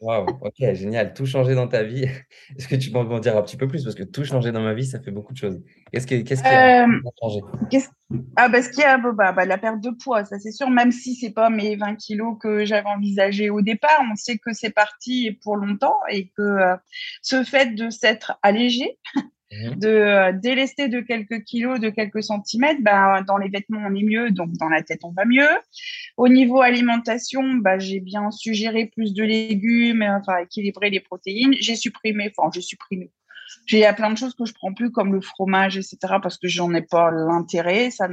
Waouh, 0.00 0.26
ok, 0.42 0.74
génial. 0.74 1.14
Tout 1.14 1.24
changer 1.24 1.54
dans 1.54 1.68
ta 1.68 1.82
vie. 1.82 2.04
Est-ce 2.56 2.68
que 2.68 2.76
tu 2.76 2.90
peux 2.90 3.02
m'en 3.02 3.18
dire 3.18 3.36
un 3.36 3.42
petit 3.42 3.56
peu 3.56 3.66
plus? 3.66 3.82
Parce 3.82 3.94
que 3.94 4.02
tout 4.02 4.24
changer 4.24 4.52
dans 4.52 4.60
ma 4.60 4.74
vie, 4.74 4.84
ça 4.84 5.00
fait 5.00 5.10
beaucoup 5.10 5.32
de 5.32 5.38
choses. 5.38 5.62
Qu'est-ce, 5.90 6.06
qui 6.06 6.14
a 6.14 6.84
euh, 6.84 7.00
changé? 7.20 7.40
Ah, 8.36 8.48
bah, 8.48 8.62
ce 8.62 8.68
qui 8.68 8.82
a, 8.82 8.98
bah, 8.98 9.32
bah, 9.32 9.44
la 9.46 9.58
perte 9.58 9.80
de 9.80 9.90
poids, 9.90 10.24
ça 10.24 10.38
c'est 10.38 10.52
sûr, 10.52 10.68
même 10.70 10.92
si 10.92 11.14
c'est 11.16 11.32
pas 11.32 11.50
mes 11.50 11.76
20 11.76 11.96
kilos 11.96 12.36
que 12.40 12.64
j'avais 12.64 12.88
envisagé 12.88 13.50
au 13.50 13.62
départ, 13.62 14.00
on 14.12 14.16
sait 14.16 14.38
que 14.38 14.52
c'est 14.52 14.70
parti 14.70 15.38
pour 15.42 15.56
longtemps 15.56 15.98
et 16.10 16.28
que 16.36 16.42
euh, 16.42 16.76
ce 17.22 17.42
fait 17.42 17.74
de 17.74 17.90
s'être 17.90 18.38
allégé. 18.42 18.98
De 19.76 19.88
euh, 19.88 20.32
délester 20.32 20.88
de 20.88 21.00
quelques 21.00 21.42
kilos, 21.44 21.80
de 21.80 21.90
quelques 21.90 22.22
centimètres, 22.22 22.80
bah, 22.82 23.22
dans 23.26 23.38
les 23.38 23.48
vêtements, 23.48 23.82
on 23.86 23.94
est 23.94 24.02
mieux, 24.02 24.30
donc 24.30 24.52
dans 24.52 24.68
la 24.68 24.82
tête, 24.82 25.00
on 25.04 25.12
va 25.12 25.24
mieux. 25.24 25.48
Au 26.16 26.28
niveau 26.28 26.60
alimentation, 26.60 27.42
bah, 27.54 27.78
j'ai 27.78 28.00
bien 28.00 28.30
suggéré 28.30 28.86
plus 28.86 29.14
de 29.14 29.24
légumes, 29.24 30.02
enfin, 30.02 30.38
équilibrer 30.38 30.90
les 30.90 31.00
protéines. 31.00 31.54
J'ai 31.60 31.76
supprimé, 31.76 32.32
enfin, 32.36 32.50
j'ai 32.54 32.62
supprimé. 32.62 33.10
J'ai 33.66 33.90
plein 33.94 34.10
de 34.10 34.18
choses 34.18 34.34
que 34.34 34.44
je 34.44 34.54
prends 34.54 34.72
plus, 34.72 34.90
comme 34.90 35.12
le 35.12 35.20
fromage, 35.20 35.76
etc., 35.76 35.96
parce 36.22 36.38
que 36.38 36.48
j'en 36.48 36.72
ai 36.74 36.82
pas 36.82 37.10
l'intérêt. 37.10 37.90
Ça 37.90 38.08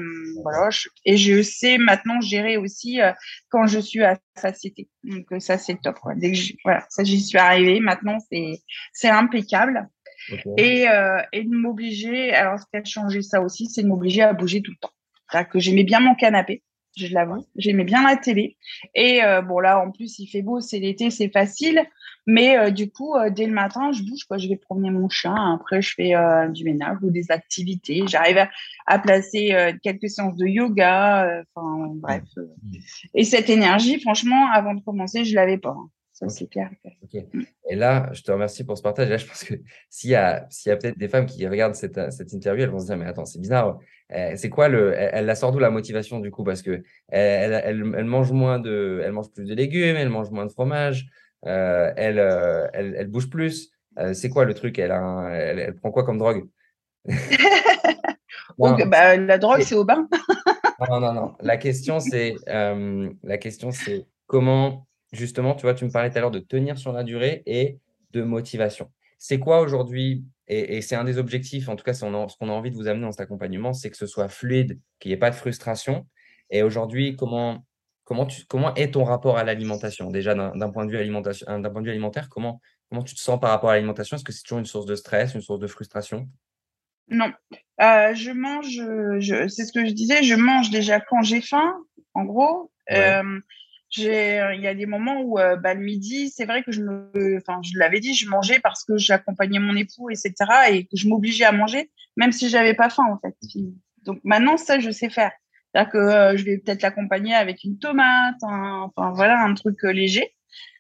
et 1.06 1.18
je 1.18 1.42
sais 1.42 1.78
maintenant 1.78 2.22
gérer 2.22 2.58
aussi 2.58 3.02
euh, 3.02 3.12
quand 3.50 3.68
je 3.68 3.80
suis 3.80 4.04
à 4.04 4.18
satiété. 4.36 4.90
Donc, 5.04 5.26
euh, 5.32 5.40
ça, 5.40 5.58
c'est 5.58 5.80
top, 5.82 5.98
Dès 6.16 6.32
que 6.32 6.38
voilà, 6.64 6.86
ça, 6.90 7.04
j'y 7.04 7.22
suis 7.22 7.38
arrivée. 7.38 7.80
Maintenant, 7.80 8.18
c'est, 8.32 8.62
c'est 8.94 9.10
impeccable. 9.10 9.90
Et, 10.58 10.88
euh, 10.88 11.22
et, 11.32 11.44
de 11.44 11.56
m'obliger, 11.56 12.34
alors 12.34 12.60
ce 12.60 12.66
qui 12.66 12.78
a 12.78 12.84
changé 12.84 13.22
ça 13.22 13.42
aussi, 13.42 13.68
c'est 13.68 13.84
de 13.84 13.88
m'obliger 13.88 14.22
à 14.22 14.34
bouger 14.34 14.62
tout 14.62 14.72
le 14.72 14.78
temps. 14.78 14.94
C'est-à-dire 15.30 15.50
que 15.50 15.60
j'aimais 15.60 15.84
bien 15.84 16.00
mon 16.00 16.16
canapé, 16.16 16.64
je 16.96 17.08
l'avoue, 17.08 17.46
j'aimais 17.56 17.84
bien 17.84 18.08
la 18.08 18.18
télé. 18.18 18.58
Et 18.94 19.24
euh, 19.24 19.42
bon 19.42 19.60
là, 19.60 19.80
en 19.80 19.92
plus, 19.92 20.20
il 20.20 20.28
fait 20.28 20.42
beau, 20.42 20.62
c'est 20.62 20.80
l'été, 20.80 21.10
c'est 21.10 21.30
facile. 21.30 21.84
Mais 22.26 22.58
euh, 22.58 22.70
du 22.70 22.90
coup, 22.90 23.16
dès 23.32 23.48
le 23.48 23.54
matin, 23.54 23.92
je 23.92 24.02
bouge, 24.04 24.24
quoi. 24.26 24.38
Je 24.38 24.48
vais 24.48 24.56
promener 24.56 24.92
mon 24.92 25.10
chat. 25.10 25.36
Après, 25.54 25.82
je 25.82 25.94
fais 25.94 26.14
du 26.52 26.64
ménage 26.64 26.98
ou 27.02 27.10
des 27.10 27.32
activités. 27.32 28.04
J'arrive 28.08 28.38
à, 28.38 28.50
à, 28.86 29.00
placer 29.00 29.74
quelques 29.84 30.10
séances 30.10 30.38
de 30.38 30.46
yoga. 30.46 31.44
Enfin, 31.54 31.92
bref. 31.96 32.24
Et 33.14 33.26
cette 33.26 33.50
énergie, 33.50 34.00
franchement, 34.00 34.50
avant 34.54 34.74
de 34.74 34.82
commencer, 34.82 35.26
je 35.26 35.36
l'avais 35.36 35.58
pas. 35.58 35.76
Hein 35.78 35.90
c'est 36.14 36.48
clair. 36.48 36.70
Et 37.70 37.76
là, 37.76 38.10
je 38.14 38.22
te 38.22 38.32
remercie 38.32 38.64
pour 38.64 38.78
ce 38.78 38.84
partage. 38.84 39.10
Là, 39.10 39.18
je 39.18 39.26
pense 39.26 39.44
que 39.44 39.56
s'il 39.90 40.12
y 40.12 40.16
a, 40.16 40.46
s'il 40.50 40.70
y 40.70 40.74
a 40.74 40.78
peut-être 40.78 40.98
des 40.98 41.08
femmes 41.08 41.26
qui 41.26 41.46
regardent 41.48 41.76
cette, 41.76 42.12
cette, 42.12 42.34
interview, 42.34 42.64
elles 42.64 42.70
vont 42.70 42.80
se 42.80 42.86
dire, 42.86 42.98
mais 42.98 43.06
attends, 43.06 43.26
c'est 43.26 43.40
bizarre. 43.40 43.80
Euh, 44.12 44.34
c'est 44.36 44.50
quoi 44.50 44.68
le, 44.68 44.94
elle, 44.96 45.26
la 45.26 45.36
sort 45.36 45.52
d'où 45.52 45.60
la 45.60 45.72
motivation 45.72 46.20
du 46.20 46.30
coup? 46.30 46.44
Parce 46.44 46.62
que 46.62 46.84
elle, 47.08 47.54
elle, 47.54 47.94
elle, 47.98 48.06
mange 48.06 48.32
moins 48.32 48.60
de, 48.60 49.02
elle 49.04 49.12
mange 49.12 49.32
plus 49.32 49.46
de 49.46 49.56
légumes, 49.56 49.96
elle 49.96 50.10
mange 50.10 50.30
moins 50.30 50.46
de 50.46 50.52
fromage, 50.52 51.08
euh, 51.46 51.92
elle, 51.98 52.20
euh, 52.20 52.68
elle, 52.74 53.08
bouge 53.08 53.30
plus. 53.30 53.72
c'est 54.14 54.30
quoi 54.30 54.46
le 54.46 54.54
truc? 54.54 54.78
Elle, 54.78 54.92
a 54.92 55.30
elle, 55.32 55.76
prend 55.76 55.92
quoi 55.92 56.04
comme 56.04 56.20
drogue? 56.20 56.48
Donc, 58.60 58.88
bah, 58.88 59.18
la 59.18 59.38
drogue, 59.40 59.62
c'est 59.62 59.76
au 59.76 59.84
bain. 59.84 60.08
non, 60.90 61.00
non, 61.00 61.14
non. 61.14 61.34
La 61.42 61.58
question, 61.58 62.00
c'est, 62.00 62.36
la 62.46 63.38
question, 63.40 63.72
c'est 63.72 64.06
comment 64.28 64.86
justement, 65.14 65.56
tu 65.56 65.62
vois, 65.62 65.74
tu 65.74 65.86
me 65.86 65.92
parlais 65.92 66.10
tout 66.10 66.18
à 66.18 66.22
l'heure 66.22 66.32
de 66.32 66.40
tenir 66.40 66.78
sur 66.78 66.92
la 66.92 67.04
durée 67.04 67.44
et 67.46 67.78
de 68.12 68.24
motivation. 68.24 68.92
C'est 69.18 69.40
quoi 69.40 69.62
aujourd'hui, 69.62 70.26
et, 70.48 70.82
c'est 70.82 70.96
un 70.96 71.06
des 71.06 71.18
objectifs, 71.18 71.70
en 71.70 71.76
tout 71.76 71.86
cas, 71.86 71.94
ce 71.94 72.02
qu'on 72.02 72.50
a 72.50 72.52
envie 72.52 72.72
de 72.72 72.76
vous 72.76 72.88
amener 72.88 73.06
dans 73.06 73.12
cet 73.12 73.22
accompagnement, 73.22 73.72
c'est 73.72 73.90
que 73.90 73.96
ce 73.98 74.06
soit 74.06 74.28
fluide, 74.28 74.80
qu'il 75.00 75.10
n'y 75.10 75.14
ait 75.14 75.20
pas 75.20 75.30
de 75.30 75.36
frustration. 75.36 76.06
Et 76.50 76.62
aujourd'hui, 76.62 77.16
comment, 77.16 77.66
comment, 78.04 78.26
tu, 78.26 78.46
comment 78.46 78.74
est 78.76 78.96
ton 78.96 79.06
rapport 79.06 79.38
à 79.38 79.44
l'alimentation? 79.44 80.10
Déjà, 80.10 80.36
d'un 80.36 80.70
point, 80.70 80.86
de 80.86 80.92
vue 80.92 80.98
alimentation, 80.98 81.60
d'un 81.60 81.70
point 81.70 81.82
de 81.82 81.86
vue 81.86 81.92
alimentaire, 81.92 82.28
comment, 82.28 82.60
comment 82.90 83.04
tu 83.04 83.16
te 83.16 83.22
sens 83.22 83.40
par 83.40 83.52
rapport 83.52 83.70
à 83.70 83.76
l'alimentation? 83.76 84.18
Est-ce 84.18 84.26
que 84.26 84.34
c'est 84.34 84.44
toujours 84.44 84.60
une 84.60 84.66
source 84.66 84.86
de 84.86 84.96
stress, 84.96 85.34
une 85.36 85.42
source 85.42 85.60
de 85.60 85.68
frustration? 85.68 86.28
Non. 87.08 87.32
Euh, 87.82 88.14
je 88.14 88.32
mange, 88.32 88.82
je, 89.20 89.48
c'est 89.48 89.66
ce 89.66 89.72
que 89.72 89.86
je 89.86 89.92
disais, 89.92 90.24
je 90.24 90.36
mange 90.36 90.70
déjà 90.70 91.00
quand 91.00 91.22
j'ai 91.22 91.42
faim, 91.42 91.78
en 92.14 92.26
gros. 92.26 92.72
Euh, 92.92 93.40
il 93.98 94.62
y 94.62 94.68
a 94.68 94.74
des 94.74 94.86
moments 94.86 95.22
où 95.22 95.36
bah, 95.36 95.74
le 95.74 95.82
midi, 95.82 96.30
c'est 96.30 96.46
vrai 96.46 96.64
que 96.64 96.72
je 96.72 96.82
me, 96.82 97.38
enfin, 97.38 97.60
je 97.64 97.78
l'avais 97.78 98.00
dit, 98.00 98.14
je 98.14 98.28
mangeais 98.28 98.60
parce 98.60 98.84
que 98.84 98.98
j'accompagnais 98.98 99.60
mon 99.60 99.76
époux, 99.76 100.10
etc. 100.10 100.34
Et 100.72 100.86
que 100.86 100.96
je 100.96 101.08
m'obligeais 101.08 101.46
à 101.46 101.52
manger, 101.52 101.90
même 102.18 102.32
si 102.32 102.50
j'avais 102.50 102.74
pas 102.74 102.90
faim, 102.90 103.06
en 103.12 103.20
fait. 103.20 103.36
Donc 104.04 104.20
maintenant, 104.24 104.58
ça, 104.58 104.80
je 104.80 104.92
sais 104.92 105.10
faire. 105.10 105.32
C'est-à-dire 105.74 105.92
que 105.92 106.38
je 106.38 106.44
vais 106.44 106.58
peut-être 106.58 106.82
l'accompagner 106.82 107.34
avec 107.34 107.64
une 107.64 107.80
tomate, 107.80 108.36
enfin 108.44 109.12
voilà, 109.12 109.42
un 109.44 109.54
truc 109.54 109.82
léger 109.84 110.34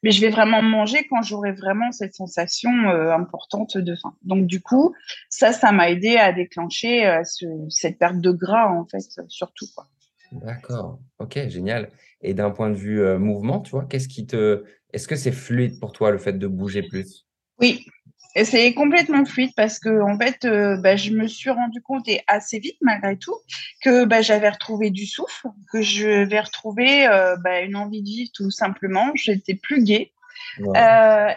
mais 0.03 0.11
je 0.11 0.21
vais 0.21 0.29
vraiment 0.29 0.61
manger 0.61 1.07
quand 1.09 1.21
j'aurai 1.21 1.51
vraiment 1.53 1.91
cette 1.91 2.13
sensation 2.13 2.71
euh, 2.89 3.13
importante 3.13 3.77
de 3.77 3.95
faim. 3.95 4.15
Donc 4.23 4.45
du 4.45 4.61
coup, 4.61 4.93
ça, 5.29 5.53
ça 5.53 5.71
m'a 5.71 5.89
aidé 5.89 6.17
à 6.17 6.33
déclencher 6.33 7.05
euh, 7.05 7.21
cette 7.69 7.97
perte 7.97 8.19
de 8.19 8.31
gras 8.31 8.69
en 8.69 8.85
fait, 8.85 9.01
surtout 9.29 9.65
quoi. 9.73 9.87
D'accord, 10.41 10.99
ok, 11.19 11.47
génial. 11.47 11.91
Et 12.21 12.33
d'un 12.33 12.51
point 12.51 12.69
de 12.69 12.75
vue 12.75 13.01
euh, 13.01 13.19
mouvement, 13.19 13.59
tu 13.59 13.71
vois, 13.71 13.85
qu'est-ce 13.85 14.07
qui 14.07 14.25
te, 14.25 14.63
est-ce 14.91 15.07
que 15.07 15.15
c'est 15.15 15.31
fluide 15.31 15.79
pour 15.79 15.91
toi 15.91 16.11
le 16.11 16.17
fait 16.17 16.33
de 16.33 16.47
bouger 16.47 16.83
plus? 16.83 17.27
Oui, 17.59 17.85
c'est 18.43 18.73
complètement 18.73 19.25
fluide 19.25 19.51
parce 19.55 19.79
que 19.79 20.01
en 20.01 20.17
fait, 20.17 20.45
euh, 20.45 20.77
bah, 20.77 20.95
je 20.95 21.11
me 21.11 21.27
suis 21.27 21.49
rendu 21.49 21.81
compte 21.81 22.07
et 22.07 22.21
assez 22.27 22.59
vite 22.59 22.77
malgré 22.81 23.17
tout 23.17 23.35
que 23.83 24.05
bah, 24.05 24.21
j'avais 24.21 24.49
retrouvé 24.49 24.89
du 24.89 25.05
souffle, 25.05 25.47
que 25.71 25.81
je 25.81 26.25
vais 26.25 26.39
retrouver 26.39 27.07
euh, 27.07 27.35
bah, 27.37 27.61
une 27.61 27.75
envie 27.75 28.01
de 28.01 28.07
vivre 28.07 28.31
tout 28.33 28.51
simplement. 28.51 29.11
J'étais 29.15 29.55
plus 29.55 29.83
gaie. 29.83 30.11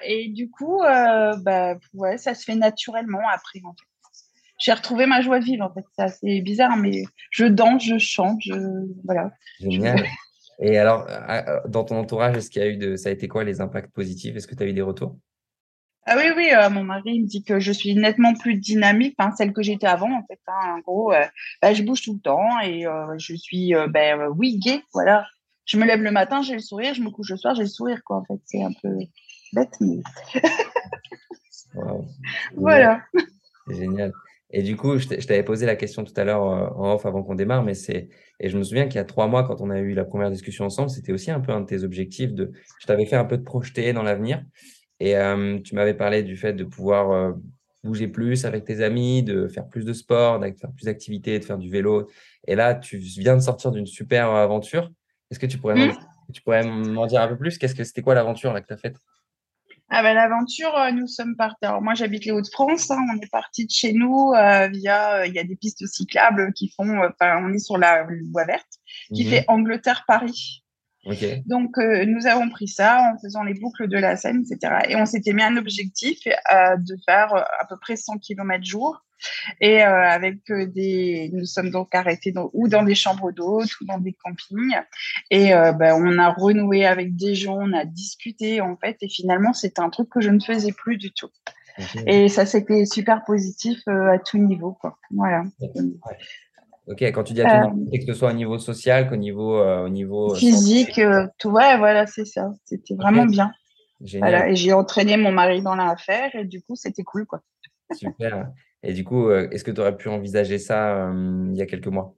Et 0.04 0.28
du 0.28 0.50
coup, 0.50 0.80
ouais, 0.82 2.18
ça 2.18 2.34
se 2.34 2.44
fait 2.44 2.56
naturellement 2.56 3.28
après. 3.32 3.60
En 3.64 3.72
fait. 3.72 3.95
J'ai 4.58 4.72
retrouvé 4.72 5.06
ma 5.06 5.20
joie 5.20 5.38
de 5.38 5.44
vivre. 5.44 5.64
En 5.64 5.72
fait, 5.72 5.84
c'est 5.94 6.02
assez 6.02 6.40
bizarre, 6.40 6.76
mais 6.76 7.04
je 7.30 7.44
danse, 7.44 7.84
je 7.84 7.98
chante, 7.98 8.38
je 8.40 8.54
voilà. 9.04 9.30
Génial. 9.60 10.04
Et 10.58 10.78
alors, 10.78 11.06
dans 11.68 11.84
ton 11.84 11.98
entourage, 11.98 12.36
est-ce 12.36 12.50
qu'il 12.50 12.62
y 12.62 12.64
a 12.64 12.68
eu 12.68 12.78
de, 12.78 12.96
ça 12.96 13.10
a 13.10 13.12
été 13.12 13.28
quoi 13.28 13.44
les 13.44 13.60
impacts 13.60 13.92
positifs? 13.92 14.36
Est-ce 14.36 14.46
que 14.46 14.54
tu 14.54 14.62
as 14.62 14.66
eu 14.66 14.72
des 14.72 14.82
retours? 14.82 15.16
Ah 16.08 16.14
oui, 16.16 16.30
oui, 16.36 16.50
euh, 16.52 16.70
mon 16.70 16.84
mari 16.84 17.20
me 17.20 17.26
dit 17.26 17.42
que 17.42 17.58
je 17.58 17.72
suis 17.72 17.94
nettement 17.96 18.32
plus 18.32 18.54
dynamique, 18.54 19.16
hein, 19.18 19.32
celle 19.36 19.52
que 19.52 19.60
j'étais 19.60 19.88
avant, 19.88 20.12
en 20.16 20.24
fait. 20.26 20.38
Hein, 20.46 20.76
en 20.76 20.78
gros, 20.78 21.12
euh, 21.12 21.24
bah, 21.60 21.74
je 21.74 21.82
bouge 21.82 22.02
tout 22.02 22.14
le 22.14 22.20
temps 22.20 22.60
et 22.60 22.86
euh, 22.86 23.18
je 23.18 23.34
suis, 23.34 23.74
ben, 23.90 24.28
oui, 24.36 24.58
gay, 24.58 24.82
voilà. 24.94 25.26
Je 25.64 25.76
me 25.76 25.84
lève 25.84 26.00
le 26.00 26.12
matin, 26.12 26.42
j'ai 26.42 26.52
le 26.54 26.60
sourire, 26.60 26.94
je 26.94 27.02
me 27.02 27.10
couche 27.10 27.30
le 27.30 27.36
soir, 27.36 27.56
j'ai 27.56 27.62
le 27.62 27.68
sourire, 27.68 28.02
quoi, 28.04 28.18
en 28.18 28.24
fait. 28.24 28.40
C'est 28.44 28.62
un 28.62 28.72
peu 28.80 28.96
bête, 29.52 29.74
mais. 29.80 29.98
Voilà. 32.56 33.02
Génial. 33.68 34.12
Et 34.50 34.62
du 34.62 34.76
coup, 34.76 34.96
je 34.98 35.06
t'avais 35.08 35.42
posé 35.42 35.66
la 35.66 35.76
question 35.76 36.04
tout 36.04 36.12
à 36.16 36.24
l'heure 36.24 36.42
en 36.42 36.94
off 36.94 37.04
avant 37.04 37.22
qu'on 37.22 37.34
démarre, 37.34 37.64
mais 37.64 37.74
c'est. 37.74 38.08
Et 38.38 38.48
je 38.48 38.56
me 38.56 38.62
souviens 38.62 38.86
qu'il 38.86 38.96
y 38.96 38.98
a 38.98 39.04
trois 39.04 39.26
mois, 39.26 39.44
quand 39.44 39.60
on 39.60 39.70
a 39.70 39.78
eu 39.80 39.92
la 39.94 40.04
première 40.04 40.30
discussion 40.30 40.64
ensemble, 40.64 40.90
c'était 40.90 41.12
aussi 41.12 41.30
un 41.30 41.40
peu 41.40 41.52
un 41.52 41.60
de 41.60 41.66
tes 41.66 41.82
objectifs 41.82 42.32
de. 42.32 42.52
Je 42.80 42.86
t'avais 42.86 43.06
fait 43.06 43.16
un 43.16 43.24
peu 43.24 43.36
de 43.38 43.42
projeter 43.42 43.92
dans 43.92 44.02
l'avenir. 44.02 44.44
Et 45.00 45.14
tu 45.64 45.74
m'avais 45.74 45.94
parlé 45.94 46.22
du 46.22 46.36
fait 46.36 46.52
de 46.52 46.64
pouvoir 46.64 47.34
bouger 47.84 48.08
plus 48.08 48.44
avec 48.44 48.64
tes 48.64 48.82
amis, 48.82 49.22
de 49.22 49.48
faire 49.48 49.68
plus 49.68 49.84
de 49.84 49.92
sport, 49.92 50.38
de 50.38 50.52
faire 50.58 50.72
plus 50.72 50.84
d'activités, 50.84 51.38
de 51.38 51.44
faire 51.44 51.58
du 51.58 51.70
vélo. 51.70 52.08
Et 52.46 52.54
là, 52.54 52.74
tu 52.74 52.98
viens 52.98 53.36
de 53.36 53.42
sortir 53.42 53.70
d'une 53.70 53.86
super 53.86 54.30
aventure. 54.30 54.90
Est-ce 55.30 55.38
que 55.38 55.46
tu 55.46 55.58
pourrais 55.58 55.74
m'en 55.74 55.86
mmh. 55.86 56.32
tu 56.32 56.42
pourrais 56.42 56.64
m'en 56.64 57.06
dire 57.06 57.20
un 57.20 57.28
peu 57.28 57.36
plus? 57.36 57.58
Qu'est-ce 57.58 57.74
que 57.74 57.84
c'était 57.84 58.02
quoi 58.02 58.14
l'aventure 58.14 58.52
là 58.52 58.60
que 58.60 58.66
tu 58.66 58.74
as 58.74 58.76
faite? 58.76 58.96
Ah 59.88 60.02
ben, 60.02 60.14
l'aventure, 60.14 60.74
nous 60.92 61.06
sommes 61.06 61.36
partis. 61.36 61.64
Alors 61.64 61.80
moi, 61.80 61.94
j'habite 61.94 62.24
les 62.24 62.32
Hauts-de-France. 62.32 62.90
Hein. 62.90 63.04
on 63.12 63.20
est 63.20 63.30
parti 63.30 63.66
de 63.66 63.70
chez 63.70 63.92
nous 63.92 64.32
via. 64.32 65.26
Il 65.26 65.32
y 65.32 65.38
a 65.38 65.44
des 65.44 65.56
pistes 65.56 65.86
cyclables 65.86 66.52
qui 66.54 66.68
font. 66.68 67.02
Enfin, 67.04 67.40
on 67.42 67.52
est 67.52 67.58
sur 67.58 67.78
la 67.78 68.06
voie 68.32 68.44
verte 68.44 68.80
qui 69.14 69.24
mmh 69.24 69.28
fait 69.28 69.44
Angleterre-Paris. 69.48 70.64
Donc, 71.46 71.78
euh, 71.78 72.04
nous 72.06 72.26
avons 72.26 72.48
pris 72.50 72.68
ça 72.68 73.12
en 73.12 73.18
faisant 73.18 73.42
les 73.42 73.54
boucles 73.54 73.88
de 73.88 73.96
la 73.96 74.16
Seine, 74.16 74.42
etc. 74.42 74.74
Et 74.88 74.96
on 74.96 75.06
s'était 75.06 75.32
mis 75.32 75.42
un 75.42 75.56
objectif 75.56 76.18
euh, 76.26 76.76
de 76.76 76.96
faire 77.04 77.34
euh, 77.34 77.42
à 77.60 77.66
peu 77.68 77.76
près 77.80 77.96
100 77.96 78.18
km 78.18 78.64
jour. 78.64 79.02
Et 79.62 79.80
avec 79.80 80.40
des, 80.52 81.30
nous 81.32 81.46
sommes 81.46 81.70
donc 81.70 81.94
arrêtés 81.94 82.32
dans, 82.32 82.50
ou 82.52 82.68
dans 82.68 82.82
des 82.82 82.94
chambres 82.94 83.32
d'hôtes 83.32 83.80
ou 83.80 83.86
dans 83.86 83.96
des 83.96 84.12
campings. 84.12 84.76
Et 85.30 85.52
ben, 85.52 85.94
on 85.96 86.18
a 86.18 86.28
renoué 86.28 86.84
avec 86.84 87.16
des 87.16 87.34
gens, 87.34 87.56
on 87.58 87.72
a 87.72 87.86
discuté 87.86 88.60
en 88.60 88.76
fait. 88.76 88.98
Et 89.00 89.08
finalement, 89.08 89.54
c'est 89.54 89.78
un 89.78 89.88
truc 89.88 90.10
que 90.10 90.20
je 90.20 90.28
ne 90.28 90.38
faisais 90.38 90.72
plus 90.72 90.98
du 90.98 91.12
tout. 91.12 91.30
Et 92.06 92.28
ça, 92.28 92.44
c'était 92.44 92.84
super 92.84 93.24
positif 93.24 93.78
à 93.88 94.18
tout 94.18 94.36
niveau. 94.36 94.76
Quoi. 94.78 94.98
Voilà. 95.10 95.44
Ok, 96.86 97.02
quand 97.02 97.24
tu 97.24 97.32
dis 97.32 97.42
à 97.42 97.50
tout 97.50 97.76
euh, 97.76 97.98
que 97.98 98.06
ce 98.06 98.14
soit 98.14 98.30
au 98.30 98.34
niveau 98.34 98.58
social 98.58 99.08
qu'au 99.08 99.16
niveau, 99.16 99.58
euh, 99.58 99.86
au 99.86 99.88
niveau 99.88 100.32
euh, 100.32 100.36
physique, 100.36 101.00
tout, 101.38 101.50
ouais, 101.50 101.76
voilà, 101.78 102.06
c'est 102.06 102.24
ça. 102.24 102.52
C'était 102.64 102.94
vraiment 102.94 103.26
bien. 103.26 103.50
Génial. 104.00 104.50
et 104.50 104.56
j'ai 104.56 104.72
entraîné 104.72 105.16
mon 105.16 105.32
mari 105.32 105.62
dans 105.62 105.74
l'affaire 105.74 106.34
et 106.34 106.44
du 106.44 106.62
coup, 106.62 106.76
c'était 106.76 107.02
cool, 107.02 107.26
quoi. 107.26 107.42
Super. 107.92 108.52
Et 108.82 108.92
du 108.92 109.04
coup, 109.04 109.30
est-ce 109.30 109.64
que 109.64 109.70
tu 109.70 109.80
aurais 109.80 109.96
pu 109.96 110.08
envisager 110.08 110.58
ça 110.58 111.10
il 111.12 111.56
y 111.56 111.62
a 111.62 111.66
quelques 111.66 111.86
mois? 111.88 112.14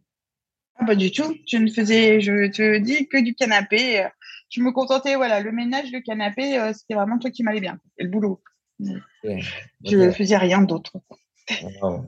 Ah, 0.75 0.85
Pas 0.85 0.97
du 0.97 1.13
tout. 1.13 1.35
Je 1.47 1.57
ne 1.57 1.71
faisais, 1.71 2.21
je 2.21 2.51
te 2.51 2.79
dis, 2.79 3.09
que 3.09 3.23
du 3.23 3.35
canapé. 3.35 4.07
Je 4.51 4.61
me 4.61 4.73
contentais, 4.73 5.15
voilà, 5.15 5.41
le 5.41 5.53
ménage, 5.53 5.93
le 5.93 6.01
canapé, 6.01 6.59
c'était 6.75 6.95
vraiment 6.95 7.19
toi 7.19 7.31
qui 7.31 7.43
m'allait 7.43 7.61
bien. 7.61 7.79
Et 7.97 8.05
le 8.05 8.11
boulot. 8.11 8.43
Je 8.81 9.97
ne 9.97 10.11
faisais 10.11 10.37
rien 10.37 10.61
d'autre. 10.61 10.93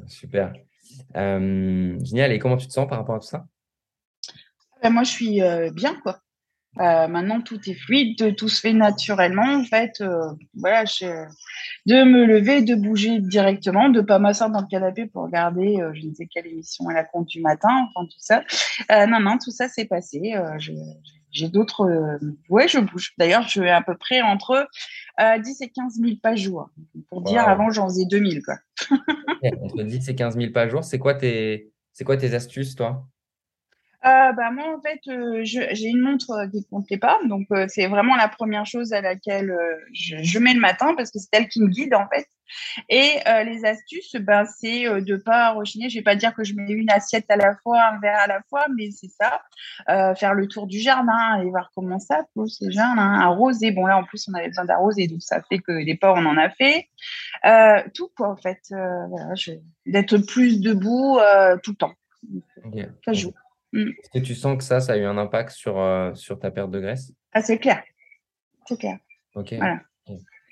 super. 0.09 0.53
Euh, 1.17 1.99
génial. 2.05 2.33
Et 2.33 2.39
comment 2.39 2.57
tu 2.57 2.67
te 2.67 2.73
sens 2.73 2.89
par 2.89 2.99
rapport 2.99 3.17
à 3.17 3.19
tout 3.21 3.27
ça? 3.27 3.45
Ben, 4.83 4.91
Moi, 4.91 5.05
je 5.05 5.11
suis 5.11 5.43
euh, 5.43 5.71
bien, 5.71 5.95
quoi. 6.03 6.21
Euh, 6.79 7.09
maintenant, 7.09 7.41
tout 7.41 7.59
est 7.69 7.75
fluide, 7.75 8.37
tout 8.37 8.49
se 8.49 8.61
fait 8.61 8.73
naturellement. 8.73 9.57
En 9.57 9.65
fait, 9.65 10.03
voilà, 10.55 10.85
de 10.85 12.05
me 12.05 12.25
lever, 12.25 12.63
de 12.63 12.77
bouger 12.77 13.19
directement, 13.19 13.89
de 13.89 14.01
pas 14.01 14.21
m'asseoir 14.21 14.51
dans 14.51 14.61
le 14.61 14.69
canapé 14.69 15.07
pour 15.07 15.25
regarder 15.25 15.79
je 15.95 16.07
ne 16.07 16.15
sais 16.15 16.27
quelle 16.27 16.47
émission 16.47 16.89
à 16.89 16.95
la 16.95 17.03
compte 17.03 17.27
du 17.27 17.41
matin, 17.41 17.89
enfin 17.89 18.07
tout 18.07 18.21
ça. 18.21 18.45
non, 19.09 19.19
non, 19.19 19.37
tout 19.39 19.51
ça 19.51 19.69
s'est 19.69 19.87
passé. 19.87 20.37
j'ai 21.33 21.49
d'autres. 21.49 22.21
ouais, 22.49 22.69
je 22.69 22.79
bouge. 22.79 23.15
D'ailleurs, 23.19 23.43
je 23.43 23.49
suis 23.49 23.69
à 23.69 23.83
peu 23.83 23.97
près 23.97 24.23
entre 24.23 24.69
10 25.39 25.61
et 25.61 25.69
15 25.69 25.95
000 26.01 26.17
pas 26.23 26.35
jour. 26.35 26.71
Pour 27.09 27.23
dire, 27.23 27.47
avant, 27.47 27.71
j'en 27.71 27.89
faisais 27.89 28.07
2000. 28.07 28.43
Quoi. 28.43 28.59
Entre 29.63 29.83
10 29.83 30.09
et 30.09 30.15
15 30.15 30.37
000 30.37 30.53
pas 30.53 30.69
jour, 30.69 30.85
c'est 30.85 30.99
quoi, 30.99 31.15
tes... 31.15 31.71
quoi 32.05 32.17
tes 32.17 32.35
astuces, 32.35 32.75
toi? 32.75 33.07
Euh, 34.07 34.33
bah, 34.33 34.51
moi, 34.51 34.75
en 34.75 34.81
fait, 34.81 35.01
euh, 35.09 35.41
j'ai 35.45 35.89
une 35.89 36.01
montre 36.01 36.31
euh, 36.31 36.49
qui 36.49 36.59
ne 36.59 36.63
comptait 36.71 36.97
pas. 36.97 37.19
Donc, 37.29 37.49
c'est 37.69 37.87
vraiment 37.87 38.17
la 38.17 38.29
première 38.29 38.65
chose 38.65 38.93
à 38.93 39.01
laquelle 39.01 39.55
je, 39.93 40.39
mets 40.39 40.55
le 40.55 40.61
matin 40.61 40.95
parce 40.97 41.11
que 41.11 41.19
c'est 41.19 41.29
elle 41.33 41.49
qui 41.49 41.61
me 41.61 41.69
guide, 41.69 41.95
en 41.95 42.09
fait. 42.09 42.27
Et 42.89 43.19
les 43.45 43.65
astuces, 43.65 44.17
ben, 44.17 44.45
c'est 44.45 44.85
de 44.85 45.13
ne 45.13 45.17
pas 45.17 45.53
rechigner. 45.53 45.89
Je 45.89 45.97
ne 45.97 46.01
vais 46.01 46.05
pas 46.05 46.17
dire 46.17 46.35
que 46.35 46.43
je 46.43 46.55
mets 46.55 46.73
une 46.73 46.91
assiette 46.91 47.27
à 47.29 47.37
la 47.37 47.55
fois, 47.63 47.81
un 47.81 48.01
verre 48.01 48.19
à 48.19 48.27
la 48.27 48.41
fois, 48.49 48.67
mais 48.77 48.91
c'est 48.91 49.11
ça. 49.11 49.43
faire 50.15 50.35
le 50.35 50.49
tour 50.49 50.67
du 50.67 50.79
jardin 50.81 51.41
et 51.43 51.51
voir 51.51 51.71
comment 51.75 51.99
ça 51.99 52.25
pousse 52.35 52.59
déjà. 52.61 52.87
Hein, 52.87 53.21
arroser. 53.21 53.71
Bon, 53.71 53.87
là, 53.87 53.99
en 53.99 54.05
plus, 54.05 54.27
on 54.29 54.35
avait 54.35 54.49
besoin 54.49 54.65
d'arroser. 54.65 55.07
Donc, 55.07 55.23
ça 55.23 55.43
fait 55.43 55.59
que 55.59 55.73
les 55.73 55.97
pas, 55.97 56.13
on 56.13 56.27
en 56.27 56.37
a 56.39 56.51
fait. 56.51 56.89
tout, 57.95 58.11
quoi, 58.17 58.31
en 58.31 58.37
fait. 58.37 58.61
Voilà, 58.71 59.35
D'être 59.87 60.19
plus 60.19 60.61
debout 60.61 61.19
tout 61.63 61.73
le 61.73 61.77
temps. 61.77 61.95
Ça 63.05 63.13
joue. 63.13 63.33
Mm. 63.73 63.89
Est-ce 63.89 64.21
que 64.21 64.25
tu 64.25 64.35
sens 64.35 64.57
que 64.59 64.65
ça, 64.65 64.81
ça 64.81 64.95
a 64.95 64.97
eu 64.97 65.05
un 65.05 65.19
impact 65.19 65.51
sur, 65.51 65.79
euh, 65.79 66.15
sur 66.15 66.39
ta 66.39 66.51
perte 66.51 66.71
de 66.71 66.81
graisse? 66.81 67.13
Ah, 67.33 67.43
c'est 67.43 67.59
clair. 67.59 67.83
C'est 68.67 68.79
clair. 68.79 68.99
Ok. 69.35 69.55
Voilà. 69.55 69.81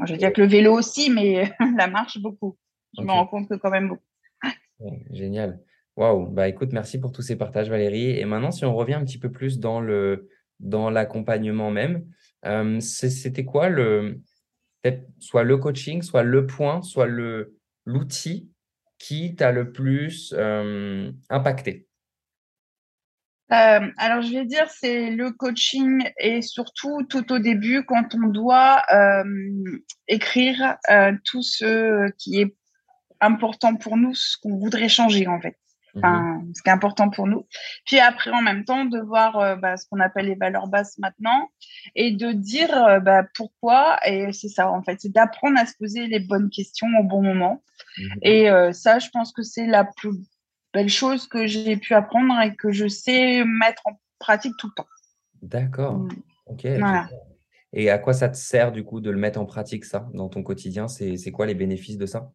je 0.07 0.13
veux 0.13 0.19
dire 0.19 0.33
que 0.33 0.41
le 0.41 0.47
vélo 0.47 0.73
aussi, 0.73 1.11
mais 1.11 1.53
la 1.77 1.89
marche 1.89 2.19
beaucoup. 2.19 2.57
Je 2.97 3.03
me 3.03 3.11
rends 3.11 3.27
compte 3.27 3.49
que 3.49 3.55
quand 3.55 3.71
même 3.71 3.89
beaucoup. 3.89 4.97
génial. 5.11 5.61
Waouh. 5.97 6.27
Bah 6.27 6.49
écoute, 6.49 6.73
merci 6.73 7.01
pour 7.01 7.11
tous 7.11 7.23
ces 7.23 7.37
partages, 7.37 7.69
Valérie. 7.69 8.11
Et 8.11 8.25
maintenant, 8.25 8.53
si 8.53 8.65
on 8.65 8.75
revient 8.75 8.95
un 8.95 9.05
petit 9.05 9.19
peu 9.19 9.33
plus 9.33 9.59
dans 9.59 9.81
le 9.81 10.29
dans 10.61 10.91
l'accompagnement 10.91 11.71
même, 11.71 12.07
euh, 12.47 12.79
c'était 12.81 13.45
quoi 13.45 13.69
le 13.69 14.21
soit 15.19 15.43
le 15.43 15.57
coaching, 15.59 16.03
soit 16.03 16.23
le 16.23 16.47
point, 16.47 16.83
soit 16.83 17.07
le 17.07 17.57
l'outil 17.85 18.49
qui 18.99 19.35
t'a 19.35 19.51
le 19.51 19.73
plus 19.73 20.33
euh, 20.37 21.11
impacté? 21.31 21.88
Euh, 23.51 23.91
alors, 23.97 24.23
je 24.23 24.33
vais 24.33 24.45
dire, 24.45 24.69
c'est 24.69 25.11
le 25.11 25.31
coaching 25.31 26.05
et 26.19 26.43
surtout 26.43 27.03
tout 27.09 27.33
au 27.33 27.39
début, 27.39 27.85
quand 27.85 28.15
on 28.15 28.29
doit 28.29 28.83
euh, 28.93 29.25
écrire 30.07 30.77
euh, 30.91 31.13
tout 31.25 31.43
ce 31.43 32.11
qui 32.19 32.41
est 32.41 32.55
important 33.21 33.75
pour 33.77 33.97
nous, 33.97 34.15
ce 34.15 34.37
qu'on 34.43 34.57
voudrait 34.57 34.89
changer 34.89 35.27
en 35.27 35.41
fait. 35.41 35.57
Enfin, 35.97 36.21
mmh 36.21 36.53
ce 36.55 36.63
qui 36.63 36.69
est 36.69 36.73
important 36.73 37.11
pour 37.11 37.27
nous. 37.27 37.47
Puis 37.85 37.99
après, 37.99 38.31
en 38.31 38.41
même 38.41 38.65
temps, 38.65 38.85
de 38.85 39.01
voir 39.01 39.59
bah, 39.59 39.77
ce 39.77 39.87
qu'on 39.89 40.01
appelle 40.01 40.27
les 40.27 40.35
valeurs 40.35 40.69
basses 40.69 40.97
maintenant 40.99 41.51
et 41.95 42.13
de 42.13 42.33
dire 42.33 43.01
bah, 43.03 43.25
pourquoi. 43.35 43.99
Et 44.07 44.33
c'est 44.33 44.49
ça, 44.49 44.71
en 44.71 44.83
fait, 44.83 45.01
c'est 45.01 45.13
d'apprendre 45.13 45.59
à 45.59 45.67
se 45.67 45.75
poser 45.77 46.07
les 46.07 46.21
bonnes 46.21 46.51
questions 46.51 46.87
au 47.01 47.05
bon 47.05 47.23
moment. 47.23 47.63
Mmh 47.99 48.03
et 48.23 48.49
ça, 48.73 48.99
je 48.99 49.09
pense 49.11 49.33
que 49.33 49.43
c'est 49.43 49.67
la 49.67 49.85
plus 49.85 50.13
belle 50.79 50.89
chose 50.89 51.27
que 51.27 51.47
j'ai 51.47 51.77
pu 51.77 51.95
apprendre 51.95 52.41
et 52.41 52.55
que 52.55 52.71
je 52.71 52.87
sais 52.87 53.45
mettre 53.45 53.83
en 53.87 54.01
pratique 54.21 54.55
tout 54.59 54.69
le 54.69 54.75
temps. 54.77 54.89
D'accord. 55.43 55.99
Mm. 55.99 56.09
Ok. 56.47 56.67
Et 57.73 57.91
à 57.91 57.99
quoi 57.99 58.13
ça 58.15 58.29
te 58.29 58.37
sert 58.37 58.71
du 58.73 58.85
coup 58.85 59.01
de 59.01 59.11
le 59.11 59.19
mettre 59.19 59.41
en 59.41 59.45
pratique 59.45 59.85
ça 59.85 60.09
dans 60.15 60.29
ton 60.29 60.43
quotidien? 60.43 60.87
C'est 60.89 61.33
quoi 61.33 61.47
les 61.47 61.55
bénéfices 61.55 61.99
de 61.99 62.07
ça? 62.07 62.31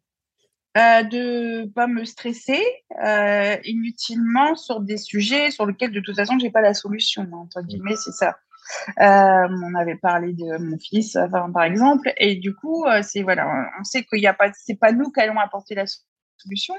Euh, 0.76 1.02
De 1.04 1.66
pas 1.74 1.86
me 1.86 2.04
stresser 2.04 2.62
euh, 3.02 3.56
inutilement 3.64 4.54
sur 4.56 4.80
des 4.80 4.98
sujets 4.98 5.50
sur 5.50 5.66
lesquels 5.66 5.92
de 5.92 6.00
toute 6.00 6.16
façon 6.16 6.38
j'ai 6.38 6.50
pas 6.50 6.60
la 6.60 6.74
solution. 6.74 7.22
Hein, 7.22 7.46
entre 7.46 7.62
guillemets, 7.62 7.96
c'est 7.96 8.12
ça. 8.12 8.36
Euh, 9.00 9.48
on 9.68 9.74
avait 9.74 9.96
parlé 9.96 10.32
de 10.32 10.58
mon 10.58 10.78
fils, 10.78 11.18
par 11.30 11.64
exemple, 11.64 12.12
et 12.16 12.36
du 12.36 12.54
coup, 12.54 12.84
euh, 12.86 13.02
c'est 13.02 13.22
voilà, 13.22 13.46
on 13.78 13.84
sait 13.84 14.04
qu'il 14.04 14.20
n'y 14.20 14.26
a 14.26 14.34
pas, 14.34 14.50
c'est 14.54 14.78
pas 14.78 14.92
nous 14.92 15.10
qui 15.10 15.20
allons 15.20 15.38
apporter 15.38 15.74
la 15.74 15.84
solution. 16.38 16.74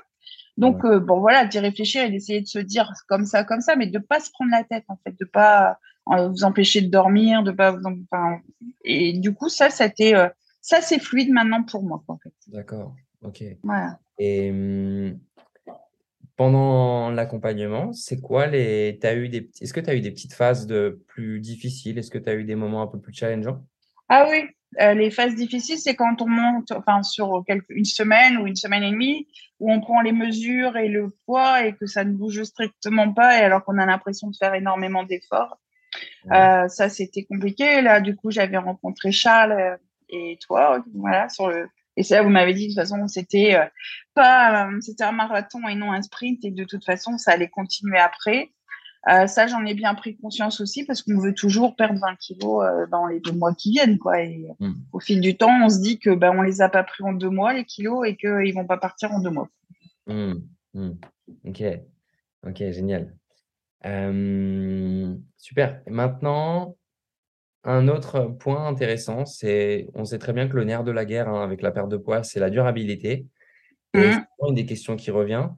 Donc 0.58 0.86
euh, 0.86 1.00
bon 1.00 1.20
voilà, 1.20 1.46
d'y 1.46 1.60
réfléchir 1.60 2.04
et 2.04 2.10
d'essayer 2.10 2.42
de 2.42 2.48
se 2.48 2.60
dire 2.60 2.92
comme 3.08 3.26
ça, 3.26 3.44
comme 3.44 3.62
ça, 3.62 3.76
mais 3.76 3.88
de 3.88 4.00
pas 4.00 4.20
se 4.20 4.32
prendre 4.32 4.52
la 4.52 4.64
tête 4.64 4.86
en 4.88 4.98
fait, 5.04 5.16
de 5.20 5.26
pas 5.26 5.80
vous 6.08 6.44
empêcher 6.44 6.82
de 6.82 6.90
dormir, 6.90 7.44
de 7.44 7.52
pas 7.52 7.76
enfin, 7.76 8.40
et 8.84 9.14
du 9.14 9.34
coup 9.34 9.50
ça, 9.50 9.70
c'était 9.70 10.14
ça 10.62 10.82
c'est 10.82 11.00
fluide 11.00 11.32
maintenant 11.32 11.64
pour 11.64 11.84
moi 11.84 12.04
en 12.08 12.18
fait. 12.18 12.34
D'accord, 12.48 12.96
ok. 13.22 13.44
Voilà. 13.64 14.00
Et 14.18 14.52
hum, 14.52 15.20
pendant 16.36 17.12
l'accompagnement, 17.12 17.94
c'est 17.94 18.20
quoi 18.20 18.48
les. 18.48 19.00
As 19.04 19.16
eu 19.16 19.30
des... 19.30 19.50
Est-ce 19.62 19.74
que 19.74 19.80
tu 19.80 19.90
as 19.90 19.96
eu 19.96 20.02
des 20.02 20.12
petites 20.12 20.34
phases 20.34 20.68
de 20.68 21.02
plus 21.08 21.40
difficiles? 21.40 21.98
Est-ce 21.98 22.12
que 22.12 22.18
tu 22.18 22.30
as 22.30 22.36
eu 22.36 22.44
des 22.44 22.56
moments 22.56 22.82
un 22.82 22.88
peu 22.88 23.00
plus 23.00 23.14
challengeants? 23.14 23.66
Ah 24.10 24.28
oui, 24.30 24.46
euh, 24.82 24.94
les 24.94 25.12
phases 25.12 25.36
difficiles, 25.36 25.78
c'est 25.78 25.96
quand 25.96 26.22
on 26.22 26.28
monte 26.28 26.72
enfin, 26.72 27.04
sur 27.04 27.44
quelques... 27.48 27.70
une 27.70 27.86
semaine 27.86 28.38
ou 28.38 28.48
une 28.48 28.56
semaine 28.56 28.84
et 28.84 28.92
demie, 28.92 29.28
où 29.60 29.72
on 29.72 29.80
prend 29.80 30.02
les 30.02 30.12
mesures 30.12 30.78
et 30.78 30.88
le 30.88 31.10
poids 31.26 31.66
et 31.66 31.74
que 31.74 31.86
ça 31.86 32.04
ne 32.04 32.12
bouge 32.12 32.44
strictement 32.44 33.14
pas, 33.14 33.40
et 33.40 33.42
alors 33.42 33.64
qu'on 33.64 33.78
a 33.78 33.86
l'impression 33.86 34.30
de 34.30 34.36
faire 34.36 34.54
énormément 34.54 35.04
d'efforts. 35.04 35.58
Euh, 36.32 36.68
ça, 36.68 36.90
c'était 36.90 37.24
compliqué. 37.24 37.82
Là, 37.82 38.02
du 38.02 38.16
coup, 38.16 38.32
j'avais 38.32 38.58
rencontré 38.58 39.12
Charles 39.12 39.54
euh, 39.54 39.78
et 40.10 40.38
toi, 40.42 40.84
voilà, 40.94 41.30
sur 41.30 41.50
le 41.50 41.68
et 41.98 42.04
ça, 42.04 42.22
vous 42.22 42.30
m'avez 42.30 42.54
dit 42.54 42.68
de 42.68 42.74
toute 42.74 42.82
façon, 42.82 43.08
c'était 43.08 43.56
euh, 43.56 43.66
pas, 44.14 44.68
euh, 44.68 44.82
c'était 44.82 45.04
un 45.04 45.14
marathon 45.14 45.68
et 45.68 45.76
non 45.76 45.92
un 45.92 46.02
sprint, 46.02 46.44
et 46.44 46.52
de 46.52 46.64
toute 46.66 46.84
façon, 46.84 47.18
ça 47.18 47.32
allait 47.32 47.50
continuer 47.50 48.00
après. 48.00 48.52
Euh, 49.08 49.28
ça, 49.28 49.46
j'en 49.46 49.64
ai 49.66 49.76
bien 49.76 49.94
pris 49.94 50.18
conscience 50.18 50.62
aussi 50.62 50.84
parce 50.84 51.04
qu'on 51.04 51.20
veut 51.20 51.34
toujours 51.34 51.76
perdre 51.76 52.00
20 52.00 52.16
kilos 52.16 52.66
dans 52.90 53.06
les 53.06 53.20
deux 53.20 53.34
mois 53.34 53.54
qui 53.54 53.72
viennent, 53.72 54.00
quoi. 54.00 54.22
Et 54.22 54.48
mmh. 54.60 54.72
au 54.94 55.00
fil 55.00 55.22
du 55.22 55.38
temps, 55.38 55.64
on 55.64 55.70
se 55.70 55.80
dit 55.80 56.00
que 56.00 56.10
ben 56.10 56.32
on 56.36 56.42
les 56.42 56.62
a 56.62 56.70
pas 56.70 56.84
pris 56.84 57.04
en 57.04 57.14
deux 57.14 57.30
mois 57.30 57.54
les 57.54 57.66
kilos 57.66 58.08
et 58.08 58.16
qu'ils 58.16 58.54
vont 58.54 58.66
pas 58.66 58.78
partir 58.78 59.12
en 59.12 59.20
deux 59.20 59.30
mois. 59.30 59.50
Mmh. 60.08 60.34
Mmh. 60.74 60.92
Ok, 61.46 61.64
ok, 62.48 62.58
génial. 62.72 63.16
super. 65.38 65.82
maintenant, 65.88 66.76
un 67.64 67.88
autre 67.88 68.26
point 68.40 68.68
intéressant, 68.68 69.26
c'est, 69.26 69.88
on 69.94 70.06
sait 70.06 70.20
très 70.20 70.34
bien 70.34 70.48
que 70.48 70.56
le 70.56 70.64
nerf 70.64 70.84
de 70.84 70.92
la 70.92 71.06
guerre 71.06 71.30
hein, 71.30 71.44
avec 71.44 71.62
la 71.62 71.72
perte 71.72 71.90
de 71.90 71.98
poids, 71.98 72.24
c'est 72.24 72.40
la 72.40 72.50
durabilité. 72.50 73.28
Et 73.94 74.12
c'est 74.12 74.48
une 74.48 74.56
des 74.56 74.66
questions 74.66 74.96
qui 74.96 75.12
revient. 75.12 75.50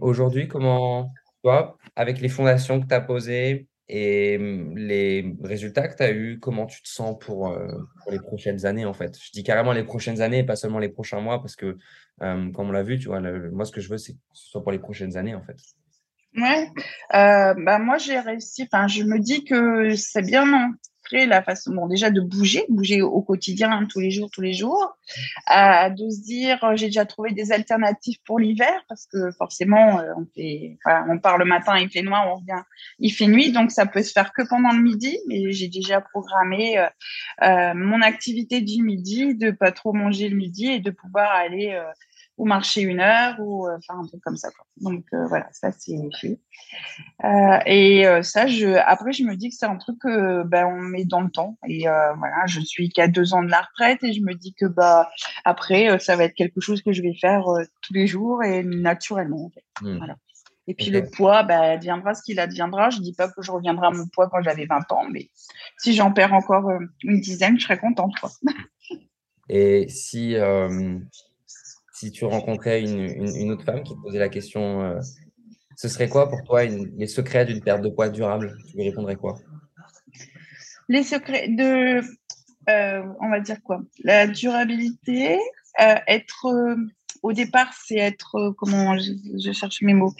aujourd'hui, 0.00 0.48
comment, 0.48 1.12
toi, 1.42 1.78
avec 1.96 2.20
les 2.20 2.28
fondations 2.28 2.80
que 2.80 2.86
tu 2.86 2.94
as 2.94 3.00
posées 3.00 3.68
et 3.88 4.38
mmh, 4.38 4.76
les 4.76 5.36
résultats 5.42 5.88
que 5.88 5.96
tu 5.96 6.02
as 6.02 6.12
eus, 6.12 6.38
comment 6.40 6.66
tu 6.66 6.82
te 6.82 6.88
sens 6.88 7.16
pour, 7.20 7.48
euh, 7.48 7.68
pour, 8.02 8.12
les 8.12 8.20
prochaines 8.20 8.64
années, 8.64 8.84
en 8.84 8.94
fait? 8.94 9.16
Je 9.20 9.30
dis 9.32 9.42
carrément 9.42 9.72
les 9.72 9.84
prochaines 9.84 10.20
années, 10.20 10.44
pas 10.44 10.56
seulement 10.56 10.78
les 10.78 10.88
prochains 10.88 11.20
mois, 11.20 11.40
parce 11.40 11.56
que, 11.56 11.76
comme 12.18 12.52
on 12.56 12.72
l'a 12.72 12.82
vu, 12.82 12.98
tu 12.98 13.08
vois, 13.08 13.20
moi, 13.20 13.64
ce 13.64 13.72
que 13.72 13.80
je 13.80 13.88
veux, 13.88 13.98
c'est 13.98 14.12
que 14.12 14.18
ce 14.32 14.50
soit 14.50 14.62
pour 14.62 14.72
les 14.72 14.78
prochaines 14.78 15.16
années, 15.16 15.34
en 15.34 15.42
fait. 15.42 15.56
Ouais, 16.36 16.70
euh, 17.14 17.54
bah 17.58 17.78
moi 17.78 17.98
j'ai 17.98 18.18
réussi. 18.18 18.62
Enfin, 18.62 18.88
je 18.88 19.02
me 19.02 19.18
dis 19.18 19.44
que 19.44 19.94
c'est 19.96 20.22
bien 20.22 20.72
la 21.12 21.42
façon, 21.42 21.74
bon, 21.74 21.86
déjà 21.86 22.10
de 22.10 22.20
bouger, 22.20 22.64
bouger 22.68 23.02
au 23.02 23.22
quotidien, 23.22 23.86
tous 23.90 24.00
les 24.00 24.10
jours, 24.10 24.30
tous 24.30 24.40
les 24.40 24.52
jours, 24.52 24.96
euh, 25.50 25.88
de 25.90 26.10
se 26.10 26.22
dire, 26.22 26.62
euh, 26.64 26.76
j'ai 26.76 26.86
déjà 26.86 27.04
trouvé 27.04 27.32
des 27.32 27.52
alternatives 27.52 28.18
pour 28.24 28.38
l'hiver, 28.38 28.72
parce 28.88 29.06
que 29.06 29.30
forcément, 29.32 30.00
euh, 30.00 30.12
on, 30.16 30.26
fait, 30.34 30.78
on 31.08 31.18
part 31.18 31.38
le 31.38 31.44
matin, 31.44 31.78
il 31.78 31.88
fait 31.90 32.02
noir, 32.02 32.26
on 32.28 32.36
revient, 32.36 32.62
il 32.98 33.10
fait 33.10 33.26
nuit, 33.26 33.52
donc 33.52 33.70
ça 33.70 33.86
peut 33.86 34.02
se 34.02 34.12
faire 34.12 34.32
que 34.32 34.42
pendant 34.48 34.72
le 34.72 34.82
midi, 34.82 35.18
mais 35.28 35.52
j'ai 35.52 35.68
déjà 35.68 36.00
programmé 36.00 36.86
mon 37.40 38.02
activité 38.02 38.60
du 38.60 38.82
midi, 38.82 39.34
de 39.34 39.50
pas 39.50 39.72
trop 39.72 39.92
manger 39.92 40.28
le 40.28 40.36
midi 40.36 40.66
et 40.66 40.80
de 40.80 40.90
pouvoir 40.90 41.30
aller 41.32 41.80
ou 42.42 42.44
marcher 42.44 42.80
une 42.80 42.98
heure 42.98 43.36
ou 43.38 43.68
euh, 43.68 43.78
faire 43.86 43.94
un 43.94 44.04
truc 44.04 44.20
comme 44.20 44.36
ça. 44.36 44.50
Quoi. 44.50 44.66
Donc 44.80 45.04
euh, 45.14 45.26
voilà, 45.28 45.46
ça 45.52 45.70
c'est 45.70 45.96
fait. 46.20 46.40
Euh, 47.24 47.58
et 47.66 48.04
ça, 48.22 48.48
je, 48.48 48.66
après, 48.84 49.12
je 49.12 49.22
me 49.22 49.36
dis 49.36 49.50
que 49.50 49.54
c'est 49.54 49.66
un 49.66 49.76
truc 49.76 50.00
que 50.00 50.42
ben, 50.42 50.66
on 50.66 50.80
met 50.80 51.04
dans 51.04 51.20
le 51.20 51.30
temps. 51.30 51.56
Et 51.68 51.82
voilà, 51.84 52.46
je 52.46 52.60
suis 52.60 52.88
qu'à 52.88 53.06
deux 53.06 53.32
ans 53.32 53.44
de 53.44 53.50
la 53.50 53.60
retraite 53.60 54.02
et 54.02 54.12
je 54.12 54.20
me 54.22 54.34
dis 54.34 54.54
que 54.54 54.66
bah 54.66 55.08
après, 55.44 56.00
ça 56.00 56.16
va 56.16 56.24
être 56.24 56.34
quelque 56.34 56.60
chose 56.60 56.82
que 56.82 56.92
je 56.92 57.00
vais 57.00 57.14
faire 57.14 57.44
tous 57.80 57.94
les 57.94 58.08
jours 58.08 58.42
et 58.42 58.64
naturellement. 58.64 59.52
Mmh. 59.80 59.98
Voilà. 59.98 60.16
Et 60.66 60.74
puis 60.74 60.90
le 60.90 61.08
poids, 61.08 61.44
bah, 61.44 61.76
viendra 61.76 62.14
ce 62.14 62.24
qu'il 62.24 62.40
adviendra. 62.40 62.90
Je 62.90 62.98
dis 62.98 63.14
pas 63.14 63.28
que 63.28 63.40
je 63.40 63.52
reviendrai 63.52 63.86
à 63.86 63.90
mon 63.90 64.08
poids 64.08 64.28
quand 64.28 64.42
j'avais 64.42 64.66
20 64.66 64.90
ans, 64.90 65.04
mais 65.08 65.30
si 65.78 65.94
j'en 65.94 66.12
perds 66.12 66.34
encore 66.34 66.68
une 67.04 67.20
dizaine, 67.20 67.56
je 67.56 67.64
serais 67.66 67.78
contente. 67.78 68.14
Quoi. 68.18 68.30
Et 69.48 69.88
si, 69.88 70.36
si 72.02 72.10
tu 72.10 72.24
rencontrais 72.24 72.82
une, 72.82 73.52
autre 73.52 73.64
femme 73.64 73.84
qui 73.84 73.94
te 73.94 74.00
posait 74.00 74.18
la 74.18 74.28
question, 74.28 74.82
euh, 74.82 74.98
ce 75.76 75.86
serait 75.86 76.08
quoi 76.08 76.28
pour 76.28 76.42
toi 76.42 76.64
les 76.64 77.06
secrets 77.06 77.44
d'une 77.44 77.60
perte 77.60 77.80
de 77.80 77.88
poids 77.88 78.08
durable? 78.08 78.58
Tu 78.68 78.76
lui 78.76 78.88
répondrais 78.88 79.14
quoi? 79.14 79.38
Les 80.88 81.04
secrets 81.04 81.46
de, 81.46 82.00
euh, 82.68 83.02
on 83.20 83.30
va 83.30 83.38
dire 83.38 83.62
quoi? 83.62 83.82
La 84.02 84.26
durabilité, 84.26 85.38
euh, 85.80 85.94
être 86.08 86.76
au 87.22 87.32
départ, 87.32 87.72
c'est 87.86 87.98
être, 87.98 88.52
comment 88.58 88.98
je, 88.98 89.52
cherche 89.52 89.80
mes 89.82 89.94
mots, 89.94 90.14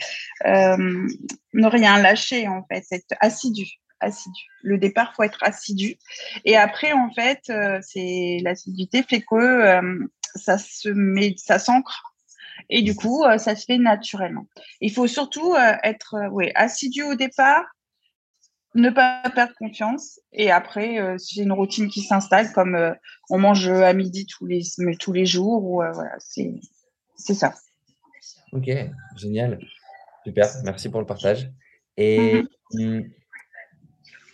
ne 0.45 1.67
rien 1.67 2.01
lâcher 2.01 2.47
en 2.47 2.63
fait, 2.63 2.85
être 2.91 3.15
assidu 3.19 3.65
assidu. 3.99 4.41
Le 4.63 4.77
départ, 4.77 5.13
faut 5.15 5.23
être 5.23 5.41
assidu. 5.43 5.95
Et 6.43 6.57
après, 6.57 6.91
en 6.91 7.09
fait, 7.13 7.39
c'est 7.81 8.39
l'assiduité 8.43 9.01
fait 9.01 9.21
que 9.21 10.09
ça 10.35 10.57
se 10.57 10.89
met, 10.89 11.35
ça 11.37 11.59
s'ancre. 11.59 12.13
Et 12.69 12.81
du 12.81 12.95
coup, 12.95 13.23
euh, 13.23 13.37
ça 13.37 13.55
se 13.55 13.65
fait 13.65 13.77
naturellement. 13.77 14.47
Il 14.81 14.91
faut 14.91 15.07
surtout 15.07 15.53
euh, 15.53 15.75
être 15.83 16.15
euh, 16.15 16.29
ouais, 16.29 16.51
assidu 16.55 17.03
au 17.03 17.15
départ, 17.15 17.65
ne 18.75 18.89
pas 18.89 19.21
perdre 19.35 19.53
confiance. 19.59 20.19
Et 20.31 20.49
après, 20.49 20.97
c'est 21.19 21.41
une 21.41 21.51
routine 21.51 21.89
qui 21.89 22.01
s'installe, 22.01 22.51
comme 22.53 22.95
on 23.29 23.37
mange 23.37 23.69
à 23.69 23.93
midi 23.93 24.25
tous 24.25 24.47
les, 24.47 24.63
tous 24.99 25.13
les 25.13 25.27
jours. 25.27 25.63
Ou, 25.63 25.75
voilà, 25.75 26.15
c'est 26.17 27.35
ça. 27.35 27.53
Ok, 28.51 28.71
génial. 29.15 29.59
Super, 30.25 30.47
merci 30.63 30.89
pour 30.89 31.01
le 31.01 31.05
partage. 31.05 31.51
Et 31.97 32.41
mm-hmm. 32.71 32.97
hum, 32.97 33.09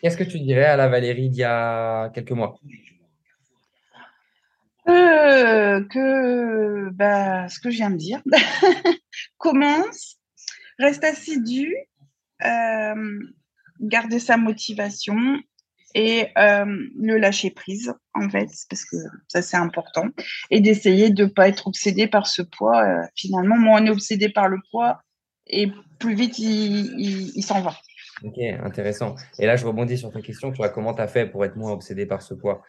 qu'est-ce 0.01 0.15
que 0.15 0.23
tu 0.23 0.39
dirais 0.39 0.67
à 0.67 0.77
la 0.77 0.88
Valérie 0.88 1.29
d'il 1.29 1.41
y 1.41 1.43
a 1.43 2.09
quelques 2.12 2.31
mois? 2.31 2.57
Que, 5.89 6.89
bah, 6.91 7.47
ce 7.49 7.60
que 7.60 7.69
je 7.69 7.78
viens 7.78 7.91
de 7.91 7.97
dire, 7.97 8.21
commence, 9.38 10.17
reste 10.80 11.04
assidu, 11.04 11.75
euh, 12.43 13.19
garder 13.82 14.19
sa 14.19 14.38
motivation 14.38 15.17
et 15.95 16.28
euh, 16.38 16.88
lâcher 16.99 17.49
prise, 17.52 17.93
en 18.13 18.30
fait, 18.30 18.49
parce 18.69 18.86
que 18.86 18.97
ça 19.28 19.41
c'est 19.41 19.58
important, 19.58 20.08
et 20.52 20.62
d'essayer 20.62 21.10
de 21.10 21.23
ne 21.23 21.30
pas 21.30 21.47
être 21.47 21.67
obsédé 21.67 22.08
par 22.08 22.28
ce 22.28 22.41
poids. 22.41 22.84
Euh, 22.84 23.06
finalement, 23.15 23.58
moins 23.58 23.82
on 23.82 23.86
est 23.88 23.89
obsédé 23.89 24.30
par 24.30 24.47
le 24.47 24.60
poids, 24.71 25.02
et 25.47 25.71
plus 25.99 26.13
vite 26.13 26.38
il, 26.38 27.43
s'en 27.43 27.62
va. 27.62 27.75
Ok, 28.23 28.38
intéressant. 28.63 29.15
Et 29.39 29.45
là, 29.45 29.56
je 29.56 29.65
rebondis 29.65 29.97
sur 29.97 30.12
ta 30.12 30.21
question. 30.21 30.52
Tu 30.52 30.58
vois, 30.58 30.69
comment 30.69 30.93
tu 30.93 31.02
as 31.02 31.08
fait 31.08 31.25
pour 31.25 31.43
être 31.43 31.56
moins 31.56 31.71
obsédé 31.71 32.06
par 32.06 32.21
ce 32.21 32.34
poids 32.34 32.62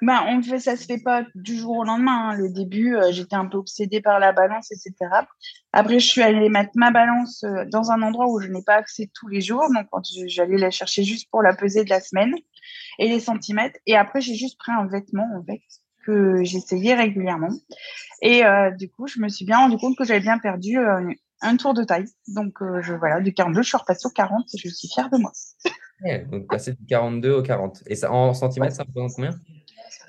ben, 0.00 0.24
on 0.28 0.42
fait, 0.42 0.60
ça 0.60 0.76
se 0.76 0.84
fait 0.84 0.98
pas 0.98 1.24
du 1.34 1.56
jour 1.56 1.78
au 1.78 1.84
lendemain. 1.84 2.30
Hein. 2.30 2.34
Le 2.34 2.48
début, 2.50 2.96
euh, 2.96 3.10
j'étais 3.10 3.34
un 3.34 3.46
peu 3.46 3.58
obsédée 3.58 4.00
par 4.00 4.20
la 4.20 4.32
balance, 4.32 4.70
etc. 4.70 4.94
Après, 5.72 5.98
je 5.98 6.06
suis 6.06 6.22
allée 6.22 6.48
mettre 6.48 6.70
ma 6.76 6.92
balance 6.92 7.42
euh, 7.42 7.64
dans 7.66 7.90
un 7.90 8.00
endroit 8.02 8.28
où 8.28 8.40
je 8.40 8.46
n'ai 8.46 8.62
pas 8.62 8.74
accès 8.74 9.10
tous 9.12 9.26
les 9.26 9.40
jours. 9.40 9.66
Donc, 9.74 9.88
quand 9.90 10.02
j'allais 10.26 10.56
la 10.56 10.70
chercher 10.70 11.02
juste 11.02 11.28
pour 11.30 11.42
la 11.42 11.54
peser 11.54 11.84
de 11.84 11.90
la 11.90 12.00
semaine 12.00 12.34
et 13.00 13.08
les 13.08 13.18
centimètres. 13.18 13.78
Et 13.86 13.96
après, 13.96 14.20
j'ai 14.20 14.36
juste 14.36 14.56
pris 14.58 14.70
un 14.70 14.86
vêtement, 14.86 15.26
en 15.36 15.44
fait, 15.44 15.60
que 16.06 16.44
j'essayais 16.44 16.94
régulièrement. 16.94 17.50
Et 18.22 18.44
euh, 18.44 18.70
du 18.70 18.88
coup, 18.88 19.08
je 19.08 19.18
me 19.18 19.28
suis 19.28 19.44
bien 19.44 19.58
rendu 19.58 19.78
compte 19.78 19.96
que 19.96 20.04
j'avais 20.04 20.20
bien 20.20 20.38
perdu 20.38 20.78
un 21.40 21.56
tour 21.56 21.74
de 21.74 21.82
taille. 21.82 22.06
Donc, 22.28 22.58
je, 22.82 22.94
voilà, 22.94 23.20
du 23.20 23.34
42, 23.34 23.62
je 23.62 23.68
suis 23.68 23.76
repassée 23.76 24.06
au 24.06 24.10
40 24.10 24.46
et 24.54 24.58
je 24.58 24.68
suis 24.68 24.88
fière 24.88 25.10
de 25.10 25.18
moi. 25.18 25.32
donc, 26.30 26.46
passer 26.48 26.74
du 26.74 26.86
42 26.86 27.32
au 27.32 27.42
40. 27.42 27.82
Et 27.86 27.96
ça, 27.96 28.12
en 28.12 28.32
centimètres, 28.32 28.76
ça 28.76 28.84
représente 28.84 29.12
combien? 29.16 29.34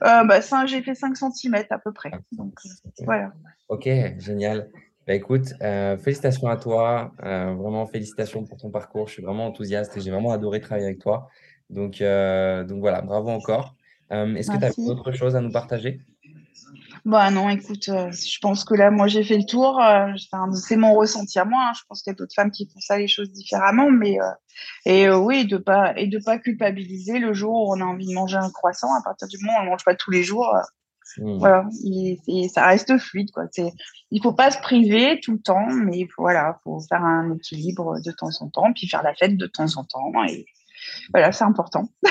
Euh, 0.04 0.24
bah, 0.24 0.39
J'ai 0.65 0.82
fait 0.82 0.96
5 0.96 1.15
cm 1.15 1.56
à 1.70 1.80
peu 1.80 1.92
près. 1.92 2.12
Donc, 2.32 2.54
euh, 2.65 3.04
voilà. 3.06 3.32
Ok, 3.68 3.89
génial. 4.18 4.70
Bah, 5.08 5.13
écoute, 5.13 5.54
euh, 5.62 5.98
félicitations 5.98 6.48
à 6.48 6.58
toi. 6.58 7.12
Euh, 7.24 7.54
vraiment, 7.54 7.86
félicitations 7.88 8.46
pour 8.46 8.58
ton 8.58 8.70
parcours. 8.70 9.08
Je 9.08 9.13
suis 9.13 9.24
vraiment 9.24 9.48
enthousiaste 9.48 9.96
et 9.98 10.02
j'ai 10.02 10.12
vraiment 10.12 10.32
adoré 10.32 10.62
travailler 10.62 10.88
avec 10.88 11.00
toi. 11.00 11.30
Donc, 11.70 12.00
donc 12.00 12.80
voilà, 12.80 13.02
bravo 13.02 13.30
encore. 13.30 13.76
Est-ce 14.10 14.52
que 14.52 14.58
tu 14.58 14.65
as 14.65 14.74
d'autres 14.76 15.12
choses 15.12 15.36
à 15.36 15.42
nous 15.42 15.52
partager? 15.52 16.02
Bah 17.06 17.32
non, 17.32 17.50
écoute, 17.50 17.86
je 17.86 18.40
pense 18.42 18.64
que 18.64 18.74
là, 18.74 18.92
moi, 18.92 19.08
j'ai 19.08 19.24
fait 19.24 19.38
le 19.38 19.46
tour. 19.46 19.82
c'est 20.54 20.76
mon 20.76 20.94
ressenti 20.94 21.40
à 21.40 21.46
moi. 21.46 21.70
Hein. 21.70 21.74
Je 21.76 21.82
pense 21.88 22.02
qu'il 22.02 22.12
y 22.12 22.16
a 22.16 22.18
d'autres 22.18 22.34
femmes 22.36 22.52
qui 22.52 22.70
font 22.72 22.80
ça 22.80 22.98
les 22.98 23.08
choses 23.08 23.32
différemment, 23.32 23.90
mais 23.92 24.18
et 24.86 25.10
oui, 25.10 25.46
de 25.46 25.58
pas 25.58 25.94
et 25.98 26.08
de 26.08 26.20
pas 26.20 26.38
culpabiliser 26.38 27.20
le 27.20 27.34
jour 27.34 27.54
où 27.54 27.74
on 27.76 27.82
a 27.82 27.86
envie 27.86 28.08
de 28.08 28.14
manger 28.14 28.38
un 28.38 28.50
croissant. 28.50 28.94
À 28.94 29.02
partir 29.04 29.28
du 29.28 29.38
moment 29.44 29.58
où 29.58 29.62
on 29.62 29.66
ne 29.66 29.70
mange 29.70 29.86
pas 29.86 29.96
tous 29.96 30.12
les 30.12 30.24
jours, 30.24 30.54
Mmh. 31.18 31.40
Voilà, 31.40 31.66
et, 31.84 32.50
ça 32.50 32.68
reste 32.68 32.98
fluide. 32.98 33.32
Quoi. 33.32 33.46
Il 34.12 34.22
faut 34.22 34.34
pas 34.34 34.52
se 34.52 34.60
priver 34.60 35.20
tout 35.22 35.34
le 35.34 35.40
temps, 35.40 35.68
mais 35.70 36.00
il 36.00 36.08
faut, 36.08 36.22
voilà, 36.22 36.60
faut 36.64 36.80
faire 36.82 37.04
un 37.04 37.34
équilibre 37.34 38.00
de 38.02 38.12
temps 38.12 38.30
en 38.42 38.50
temps, 38.50 38.72
puis 38.74 38.88
faire 38.88 39.04
la 39.04 39.16
fête 39.16 39.38
de 39.38 39.48
temps 39.48 39.78
en 39.78 39.84
temps. 39.84 40.12
Et 40.28 40.46
voilà, 41.12 41.32
c'est 41.32 41.46
important. 41.46 41.90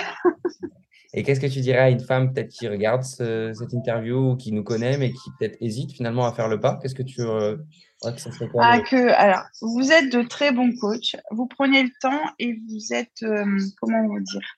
et 1.15 1.23
qu'est-ce 1.23 1.41
que 1.41 1.47
tu 1.47 1.61
dirais 1.61 1.79
à 1.79 1.91
une 1.91 2.01
femme 2.01 2.33
peut-être 2.33 2.49
qui 2.49 2.69
regarde 2.69 3.03
cette 3.03 3.73
interview 3.73 4.33
ou 4.33 4.37
qui 4.37 4.53
nous 4.53 4.63
connaît, 4.63 4.99
mais 4.99 5.11
qui 5.11 5.31
peut-être 5.39 5.57
hésite 5.61 5.93
finalement 5.93 6.27
à 6.27 6.33
faire 6.33 6.49
le 6.49 6.61
pas? 6.61 6.79
Qu'est-ce 6.81 6.95
que 6.95 7.03
tu 7.03 7.23
euh, 7.23 7.57
ah, 8.05 8.81
que, 8.81 9.09
alors, 9.15 9.43
vous 9.61 9.91
êtes 9.91 10.13
de 10.13 10.23
très 10.23 10.53
bons 10.53 10.71
coachs, 10.81 11.17
vous 11.33 11.47
prenez 11.47 11.83
le 11.83 11.91
temps 12.01 12.23
et 12.39 12.55
vous 12.69 12.95
êtes, 12.95 13.23
euh, 13.25 13.59
comment 13.81 14.07
vous 14.07 14.21
dire, 14.21 14.58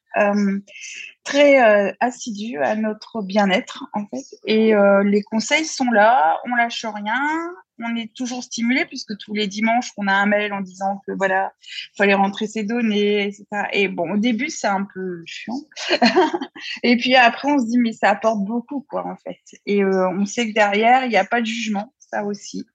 très 1.25 1.62
euh, 1.62 1.92
assidus 2.01 2.59
à 2.59 2.75
notre 2.77 3.23
bien-être, 3.23 3.85
en 3.92 4.07
fait. 4.07 4.25
Et 4.46 4.73
les 5.05 5.23
conseils 5.23 5.64
sont 5.64 5.90
là, 5.90 6.38
on 6.46 6.55
lâche 6.55 6.85
rien, 6.85 7.20
on 7.79 7.96
est 7.96 8.12
toujours 8.14 8.42
stimulé 8.42 8.85
puisque 8.85 9.16
tous 9.16 9.33
les 9.33 9.46
dimanches, 9.46 9.92
on 9.96 10.07
a 10.07 10.12
un 10.12 10.27
mail 10.27 10.53
en 10.53 10.61
disant 10.61 11.01
que 11.07 11.12
voilà, 11.12 11.53
il 11.94 11.96
fallait 11.96 12.14
rentrer 12.14 12.46
ses 12.46 12.64
données, 12.64 13.27
etc. 13.27 13.46
Et 13.73 13.88
bon, 13.88 14.12
au 14.12 14.16
début, 14.18 14.51
c'est 14.51 14.66
un 14.66 14.87
peu 14.92 15.23
chiant. 15.25 15.61
et 16.83 16.96
puis 16.96 17.14
après, 17.14 17.51
on 17.51 17.59
se 17.59 17.66
dit, 17.66 17.79
mais 17.79 17.92
ça 17.92 18.11
apporte 18.11 18.44
beaucoup, 18.44 18.85
quoi, 18.88 19.07
en 19.07 19.16
fait. 19.16 19.40
Et 19.66 19.85
on 19.85 20.27
sait 20.27 20.49
que 20.49 20.55
derrière, 20.55 21.05
il 21.05 21.09
n'y 21.09 21.16
a 21.16 21.25
pas 21.25 21.40
de 21.40 21.46
jugement, 21.46 21.94
ça 21.99 22.25
aussi. 22.25 22.66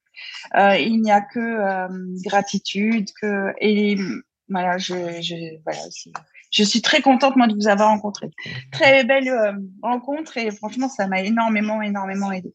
Euh, 0.56 0.76
il 0.78 1.00
n'y 1.02 1.10
a 1.10 1.20
que 1.20 1.38
euh, 1.38 1.88
gratitude, 2.24 3.08
que 3.20 3.52
et 3.60 3.96
voilà, 4.48 4.78
je, 4.78 4.94
je 5.20 5.60
voilà, 5.64 5.80
je 6.56 6.64
suis 6.64 6.80
très 6.80 7.02
contente 7.02 7.36
moi 7.36 7.46
de 7.46 7.54
vous 7.54 7.68
avoir 7.68 7.90
rencontré. 7.90 8.30
Très 8.72 9.04
belle 9.04 9.28
euh, 9.28 9.52
rencontre 9.82 10.38
et 10.38 10.50
franchement 10.50 10.88
ça 10.88 11.06
m'a 11.06 11.20
énormément 11.20 11.82
énormément 11.82 12.32
aidé. 12.32 12.54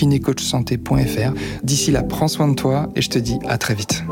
kinécoachsanté.fr. 0.00 1.32
D'ici 1.62 1.90
là, 1.90 2.02
prends 2.02 2.28
soin 2.28 2.48
de 2.48 2.54
toi 2.54 2.88
et 2.96 3.02
je 3.02 3.10
te 3.10 3.18
dis 3.18 3.38
à 3.46 3.58
très 3.58 3.74
vite. 3.74 4.02